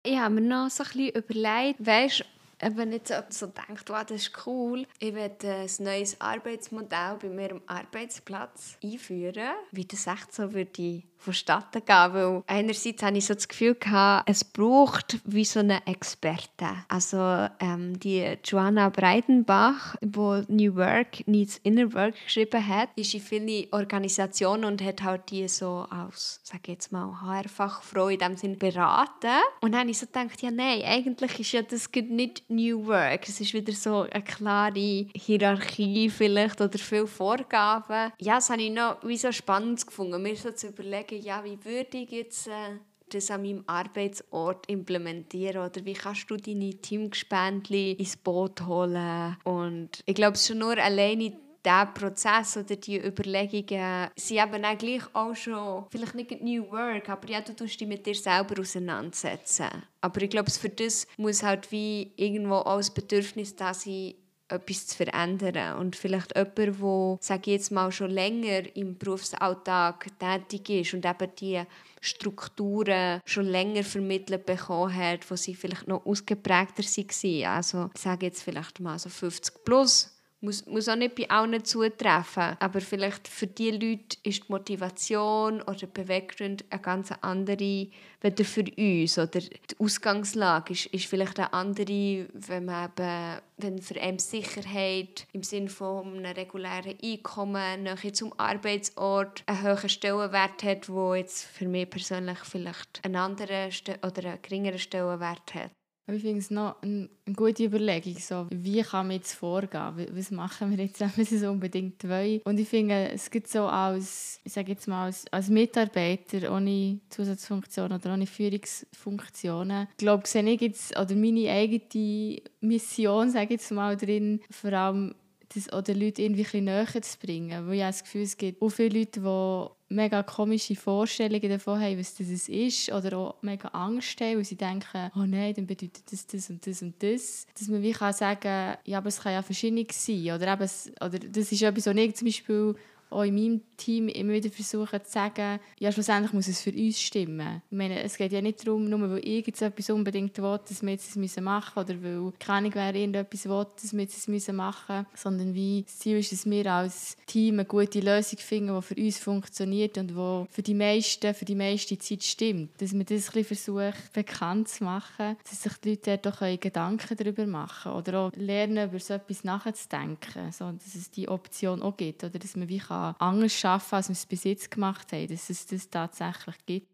[0.03, 2.25] Ich habe mir noch so ein bisschen überlegt, weißt,
[2.61, 7.51] wenn jetzt so denkt, wow, das ist cool, ich werde ein neues Arbeitsmodell bei mir
[7.51, 12.13] am Arbeitsplatz einführen, wie das echt so würde vonstatten gehen.
[12.13, 16.67] Weil einerseits hatte ich so das Gefühl, gehabt, es braucht wie so eine Experte.
[16.87, 23.21] Also ähm, die Joanna Breidenbach, die New Work Needs Inner Work geschrieben hat, ist in
[23.21, 28.55] viele Organisationen und hat halt die so als, sag jetzt mal, HR-Fachfrau in dem Sinne
[28.55, 29.41] beraten.
[29.61, 33.27] Und dann habe ich so gedacht, ja nein, eigentlich ist ja das nicht New Work.
[33.27, 38.11] Es ist wieder so eine klare Hierarchie vielleicht oder viele Vorgaben.
[38.19, 41.43] Ja, das habe ich noch wie so spannend gefunden, mir so zu überlegen, überlegen, ja,
[41.43, 42.77] wie würde ich jetzt äh,
[43.09, 50.01] das an meinem Arbeitsort implementieren oder wie kannst du deine Teamgespendli ins Boot holen und
[50.05, 51.33] ich glaube schon nur alleine
[51.63, 57.07] dieser Prozess oder die Überlegungen sind eben auch gleich auch schon, vielleicht nicht New Work,
[57.09, 59.67] aber ja, du tust dich mit dir selber auseinandersetzen.
[59.99, 64.15] Aber ich glaube, für das muss halt wie irgendwo auch das Bedürfnis da sein,
[64.51, 65.77] etwas zu verändern.
[65.79, 71.35] Und vielleicht jemand, der, sage jetzt mal, schon länger im Berufsalltag tätig ist und eben
[71.39, 71.61] die
[72.01, 77.45] Strukturen schon länger vermittelt bekommen hat, wo sie vielleicht noch ausgeprägter waren.
[77.45, 81.63] Also ich sage jetzt vielleicht mal so 50 plus muss, muss auch nicht bei allen
[81.63, 82.57] zutreffen.
[82.59, 87.87] Aber vielleicht für diese Leute ist die Motivation oder der Beweggrund eine ganz andere
[88.21, 89.17] weder für uns.
[89.17, 95.27] Oder die Ausgangslage ist, ist vielleicht eine andere, wenn man eben, wenn für einen Sicherheit
[95.33, 101.45] im Sinne von einem regulären Einkommen, nachher zum Arbeitsort einen höheren Stellenwert hat, wo jetzt
[101.45, 103.71] für mich persönlich vielleicht einen anderen
[104.01, 105.71] oder einen geringeren Stellenwert hat.
[106.13, 110.07] Ich finde es noch eine, gute Überlegung, so, wie kann man jetzt vorgehen?
[110.11, 112.41] Was machen wir jetzt, wenn wir es unbedingt wollen?
[112.43, 116.99] Und ich finde, es gibt so als, ich sage jetzt mal, als, als Mitarbeiter ohne
[117.09, 123.61] Zusatzfunktion oder ohne Führungsfunktionen, ich glaube, sehe ich jetzt, oder meine eigene Mission, sage ich
[123.61, 125.15] jetzt mal, drin, vor allem
[125.53, 127.67] das oder Leute irgendwie ein näher zu bringen.
[127.67, 131.79] Weil ich habe das Gefühl, es gibt auch viele Leute, die mega komische Vorstellungen davon
[131.79, 132.91] haben, was das ist.
[132.91, 136.65] Oder auch mega Angst haben, weil sie denken, oh nein, dann bedeutet das das und
[136.65, 137.45] das und das.
[137.57, 140.31] Dass man wie kann sagen ja, aber es kann ja verschieden sein.
[140.31, 140.69] Oder, eben,
[140.99, 142.75] oder das ist etwas, was ich zum Beispiel
[143.09, 147.01] auch in meinem Team immer wieder versuchen zu sagen, ja, schlussendlich muss es für uns
[147.01, 147.61] stimmen.
[147.71, 151.15] Ich meine, es geht ja nicht darum, nur weil irgendetwas unbedingt will, dass wir jetzt
[151.15, 155.07] es machen müssen oder weil keine wer irgendetwas will, dass wir jetzt es machen müssen,
[155.15, 158.95] sondern wie das Ziel ist, dass wir als Team eine gute Lösung finden, die für
[158.95, 162.79] uns funktioniert und die für die meisten, für die meiste Zeit stimmt.
[162.79, 166.59] Dass man das ein bisschen versucht, bekannt zu machen, dass sich die Leute dort auch
[166.59, 171.81] Gedanken darüber machen oder auch lernen, über so etwas nachzudenken, so, dass es die Option
[171.81, 175.11] auch gibt oder dass man wie kann anders arbeiten als wir es bis jetzt gemacht
[175.11, 176.91] haben, dass es das tatsächlich gibt.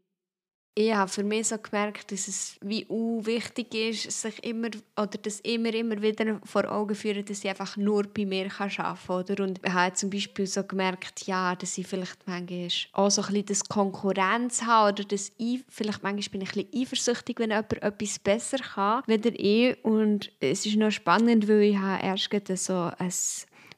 [0.80, 5.40] Ich habe für mich so gemerkt, dass es wie wichtig ist, sich immer oder das
[5.40, 9.16] immer, immer wieder vor Augen führen, dass ich einfach nur bei mir arbeiten kann.
[9.16, 9.44] Oder?
[9.44, 13.28] Und ich habe zum Beispiel so gemerkt, ja, dass ich vielleicht manchmal auch so ein
[13.30, 17.50] bisschen das Konkurrenz habe oder dass ich, vielleicht manchmal bin ich ein bisschen eifersüchtig, wenn
[17.50, 19.84] jemand etwas besser kann, als ich.
[19.84, 22.30] Und es ist noch spannend, weil ich habe erst
[22.64, 23.12] so ein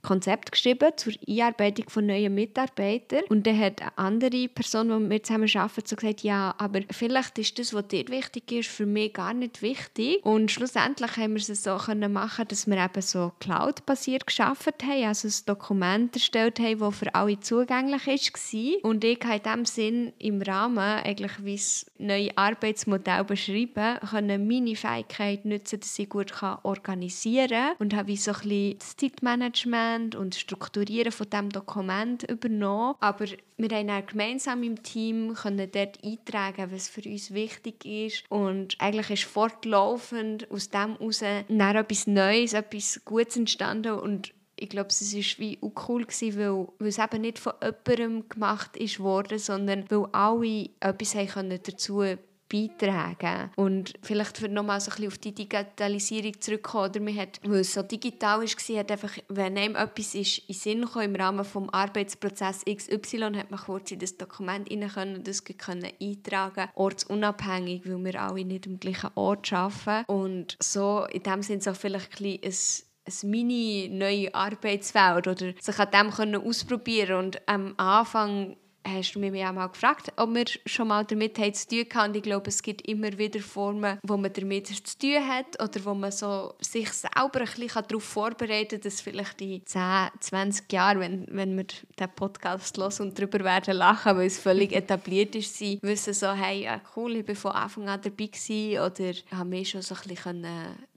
[0.02, 3.24] Konzept geschrieben zur Einarbeitung von neuen Mitarbeitern.
[3.30, 6.82] Und dann hat eine andere Person, die mit mir zusammen arbeiten, so gesagt, ja, aber
[6.92, 10.24] vielleicht ist das, was dir wichtig ist, für mich gar nicht wichtig.
[10.24, 15.06] Und schlussendlich haben wir es so können machen, dass wir eben so Cloud-basiert geschaffen haben,
[15.06, 18.90] also ein Dokument erstellt haben, das für alle zugänglich war.
[18.90, 24.48] Und ich habe in diesem Sinn im Rahmen eigentlich wie das neue Arbeitsmodell beschrieben, können
[24.48, 26.34] meine Fähigkeit nutzen, dass ich gut
[26.64, 31.50] organisieren kann und habe wie so ein bisschen das Zeitmanagement Management und Strukturieren von diesem
[31.50, 32.96] Dokument übernommen.
[33.00, 33.26] Aber
[33.58, 38.24] wir haben dann gemeinsam im Team können dort eintragen, was für uns wichtig ist.
[38.30, 43.94] Und eigentlich ist fortlaufend aus dem heraus etwas Neues, etwas Gutes entstanden.
[43.94, 47.54] Und ich glaube, es war wie auch cool, gewesen, weil, weil es eben nicht von
[47.62, 52.04] jemandem gemacht ist worden, sondern weil alle etwas haben dazu
[52.50, 57.40] beitragen Und vielleicht für nochmal so ein bisschen auf die Digitalisierung zurückkommen, oder man hat,
[57.44, 61.16] weil es so digital war, hat einfach, wenn einem etwas ist in Sinn kam, im
[61.16, 65.92] Rahmen des Arbeitsprozesses XY, hat man kurz in das Dokument rein können und das können
[66.02, 70.12] eintragen ortsunabhängig, weil wir alle nicht am gleichen Ort arbeiten.
[70.12, 75.80] Und so, in dem Sinne so vielleicht ein bisschen ein mini neues Arbeitsfeld oder sich
[75.80, 78.56] an dem können ausprobieren und am Anfang
[78.92, 82.16] hast du mich auch mal gefragt, ob wir schon mal damit zu tun haben.
[82.16, 85.94] Ich glaube, es gibt immer wieder Formen, wo man damit zu tun hat oder wo
[85.94, 89.82] man so sich selber ein bisschen darauf vorbereiten kann, dass vielleicht in 10,
[90.20, 91.66] 20 Jahren, wenn, wenn wir
[92.00, 96.32] den Podcast los und darüber werden lachen, weil es völlig etabliert ist, sie wissen so,
[96.32, 99.96] hey, ja, cool, ich war von Anfang an dabei gewesen, oder haben mich schon so
[99.96, 100.48] ein bisschen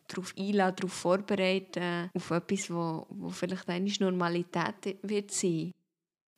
[0.09, 5.73] darauf einladen, darauf vorbereiten, auf etwas, wo, wo vielleicht eine Normalität wird sein.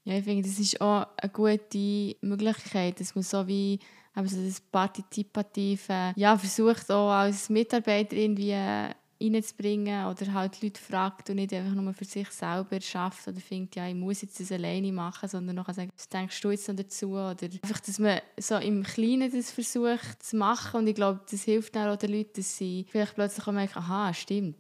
[0.05, 3.78] Ja, ich finde, das ist auch eine gute Möglichkeit, dass man so wie
[4.16, 8.90] eben so das Partizipative ja, versucht auch als Mitarbeiter irgendwie äh,
[9.20, 13.76] reinzubringen oder halt Leute fragt und nicht einfach nur für sich selber schafft oder findet,
[13.76, 16.76] ja, ich muss jetzt das alleine machen, sondern noch sagen, was denkst du jetzt noch
[16.76, 17.12] dazu?
[17.12, 21.44] Oder einfach, dass man so im Kleinen das versucht zu machen und ich glaube, das
[21.44, 24.57] hilft dann auch den Leuten, dass sie vielleicht plötzlich auch merken, aha, stimmt,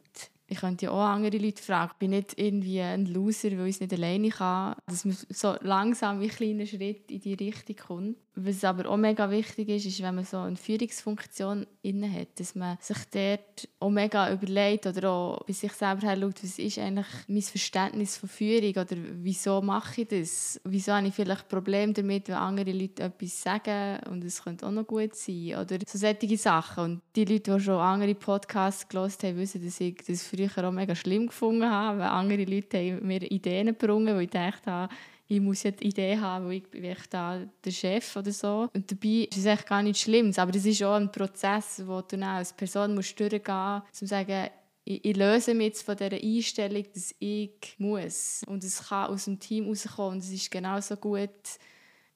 [0.54, 1.90] ich könnte ja auch andere Leute fragen.
[1.92, 4.76] Ich bin nicht irgendwie ein Loser, weil ich es nicht alleine kann.
[4.86, 8.16] Dass man so langsam wie kleiner Schritt in die Richtung kommt.
[8.36, 12.56] Was aber auch mega wichtig ist, ist, wenn man so eine Führungsfunktion inne hat, dass
[12.56, 17.06] man sich dort auch mega überlegt oder auch bei sich selber schaut, was ist eigentlich
[17.28, 20.60] mein Verständnis von Führung oder wieso mache ich das?
[20.64, 24.72] Wieso habe ich vielleicht Probleme damit, wenn andere Leute etwas sagen und es könnte auch
[24.72, 26.84] noch gut sein oder so solche Sachen.
[26.84, 30.72] Und die Leute, die schon andere Podcasts gelesen haben, wissen, dass ich das früher auch
[30.72, 34.88] mega schlimm gefunden habe, weil andere Leute mir Ideen gebrungen, weil ich dachte,
[35.26, 38.68] ich muss jetzt eine Idee haben, weil ich bin da der Chef oder so.
[38.74, 42.24] Und dabei ist es gar nichts Schlimmes, aber das ist auch ein Prozess, wo du
[42.24, 44.50] als Person musst durchgehen musst, um zu sagen,
[44.84, 48.42] ich, ich, löse mich jetzt von dieser Einstellung, dass ich muss.
[48.46, 51.30] Und es kann aus dem Team rauskommen und es ist genauso gut.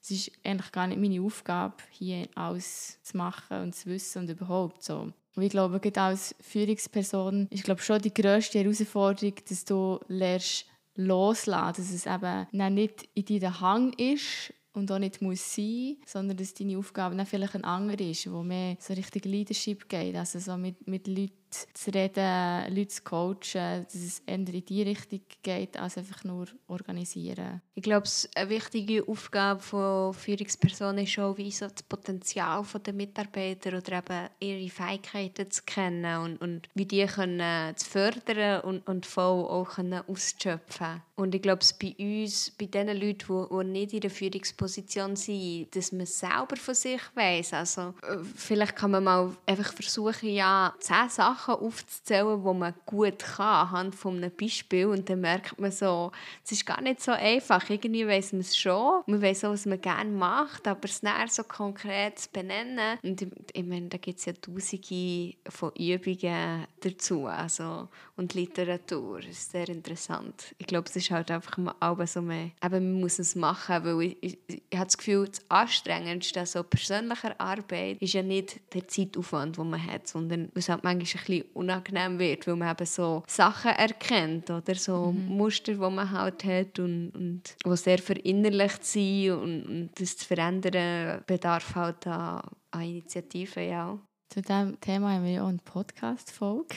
[0.01, 4.29] Es ist eigentlich gar nicht meine Aufgabe, hier alles zu machen und zu wissen und
[4.29, 5.11] überhaupt so.
[5.35, 10.65] Und ich glaube, gerade als Führungsperson ist glaube schon die grösste Herausforderung, dass du lernst,
[10.99, 16.37] loslassen, dass es eben nicht in deinem Hang ist und auch nicht muss sein, sondern
[16.37, 20.39] dass deine Aufgabe dann vielleicht eine andere ist, wo mehr so richtig Leadership geht, also
[20.39, 25.21] so mit, mit Leuten zu reden, Leute zu coachen, dass es eher in die Richtung
[25.41, 27.61] geht, als einfach nur organisieren.
[27.75, 33.77] Ich glaube, eine wichtige Aufgabe von Führungspersonen ist auch, wie so das Potenzial der Mitarbeiter
[33.77, 39.05] oder eben ihre Fähigkeiten zu kennen und, und wie die können zu fördern und, und
[39.05, 41.01] voll auch können auszuschöpfen.
[41.15, 45.75] Und ich glaube, bei uns, bei den Leuten, die, die nicht in der Führungsposition sind,
[45.75, 47.53] dass man selber von sich weiß.
[47.53, 52.73] Also, äh, vielleicht kann man mal einfach versuchen, ja, zehn Sachen Sachen aufzuzählen, die man
[52.85, 54.87] gut kann, anhand von einem Beispiel.
[54.87, 56.11] Und dann merkt man so,
[56.43, 57.69] es ist gar nicht so einfach.
[57.69, 61.27] Irgendwie weiß man es schon, man weiß auch, was man gerne macht, aber es näher
[61.29, 62.97] so konkret zu benennen.
[63.03, 69.19] Und ich, meine, da gibt es ja tausende von Übungen dazu also, und Literatur.
[69.19, 70.55] Das ist sehr interessant.
[70.57, 71.75] Ich glaube, es ist halt einfach mal
[72.07, 75.41] so mehr, eben, man muss es machen, weil ich, ich, ich habe das Gefühl, das
[75.49, 80.83] Anstrengendste so persönlicher Arbeit ist ja nicht der Zeitaufwand, den man hat, sondern es hat
[80.83, 85.37] manchmal bisschen unangenehm wird, weil man eben so Sachen erkennt oder so mhm.
[85.37, 90.25] Muster, die man halt hat und, und die sehr verinnerlicht sind und, und das zu
[90.25, 93.99] verändern bedarf halt an, an Initiativen, ja.
[94.29, 96.75] Zu diesem Thema haben wir ja auch eine Podcast-Folge,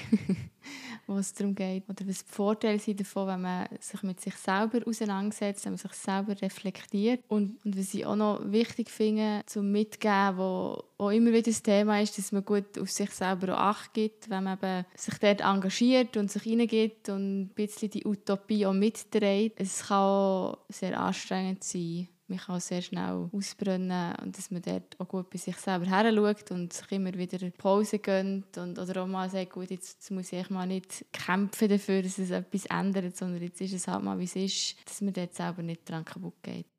[1.07, 4.35] wo es darum geht, oder was die Vorteile sind davon, wenn man sich mit sich
[4.37, 7.21] selber auseinandersetzt, wenn man sich selber reflektiert.
[7.29, 11.63] Und, und was ich auch noch wichtig finde, zum Mitgeben, wo auch immer wieder das
[11.63, 15.19] Thema ist, dass man gut auf sich selber auch Acht gibt, wenn man eben sich
[15.19, 19.61] dort engagiert und sich hineingibt und ein bisschen die Utopie auch mitträgt.
[19.61, 24.99] Es kann auch sehr anstrengend sein man kann sehr schnell ausbrennen und dass man dort
[24.99, 29.03] auch gut bei sich selber her schaut und sich immer wieder Pause gönnt und, oder
[29.03, 33.17] auch mal sagt, gut, jetzt muss ich mal nicht kämpfen dafür, dass es etwas ändert,
[33.17, 36.07] sondern jetzt ist es halt mal, wie es ist, dass man dort selber nicht dran
[36.07, 36.72] kaputt geht.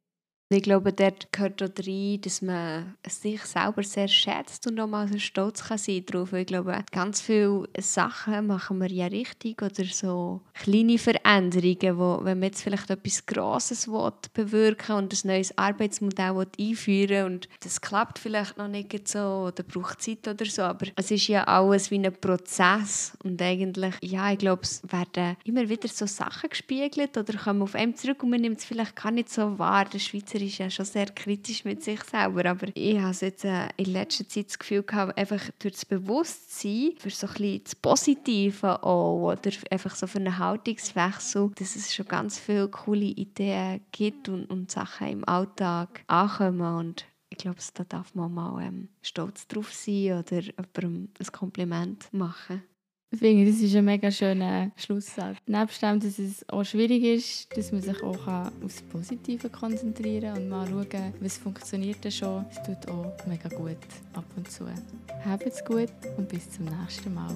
[0.49, 5.07] Ich glaube, dort gehört auch rein, dass man sich selber sehr schätzt und auch mal
[5.07, 6.31] so stolz kann sein darauf.
[6.33, 12.39] Ich glaube, ganz viele Sachen machen wir ja richtig oder so kleine Veränderungen, wo, wenn
[12.39, 17.81] man jetzt vielleicht etwas Grosses will, bewirken und ein neues Arbeitsmodell will einführen und das
[17.81, 21.89] klappt vielleicht noch nicht so oder braucht Zeit oder so, aber es ist ja alles
[21.89, 27.17] wie ein Prozess und eigentlich, ja, ich glaube, es werden immer wieder so Sachen gespiegelt
[27.17, 29.85] oder kommen auf einem zurück und man nimmt es vielleicht gar nicht so wahr.
[29.85, 33.67] Der Schweizer ist ja schon sehr kritisch mit sich selber, aber ich habe jetzt äh,
[33.77, 37.75] in letzter Zeit das Gefühl gehabt, einfach durch das Bewusstsein für so ein bisschen das
[37.75, 43.81] Positive auch oder einfach so für einen Haltungswechsel, dass es schon ganz viele coole Ideen
[43.91, 48.89] gibt und, und Sachen im Alltag ankommen und ich glaube, da darf man mal ähm,
[49.01, 52.61] stolz drauf sein oder jemandem ein Kompliment machen.
[53.13, 55.37] Ich finde, das ist ein mega schöner Schlusssatz.
[55.45, 60.33] Nebst dem, dass es auch schwierig ist, dass man sich auch auf das Positive konzentrieren
[60.33, 62.43] kann und mal schauen, was funktioniert denn schon.
[62.49, 63.77] Es tut auch mega gut
[64.13, 64.65] ab und zu.
[65.25, 67.35] Habt's gut und bis zum nächsten Mal.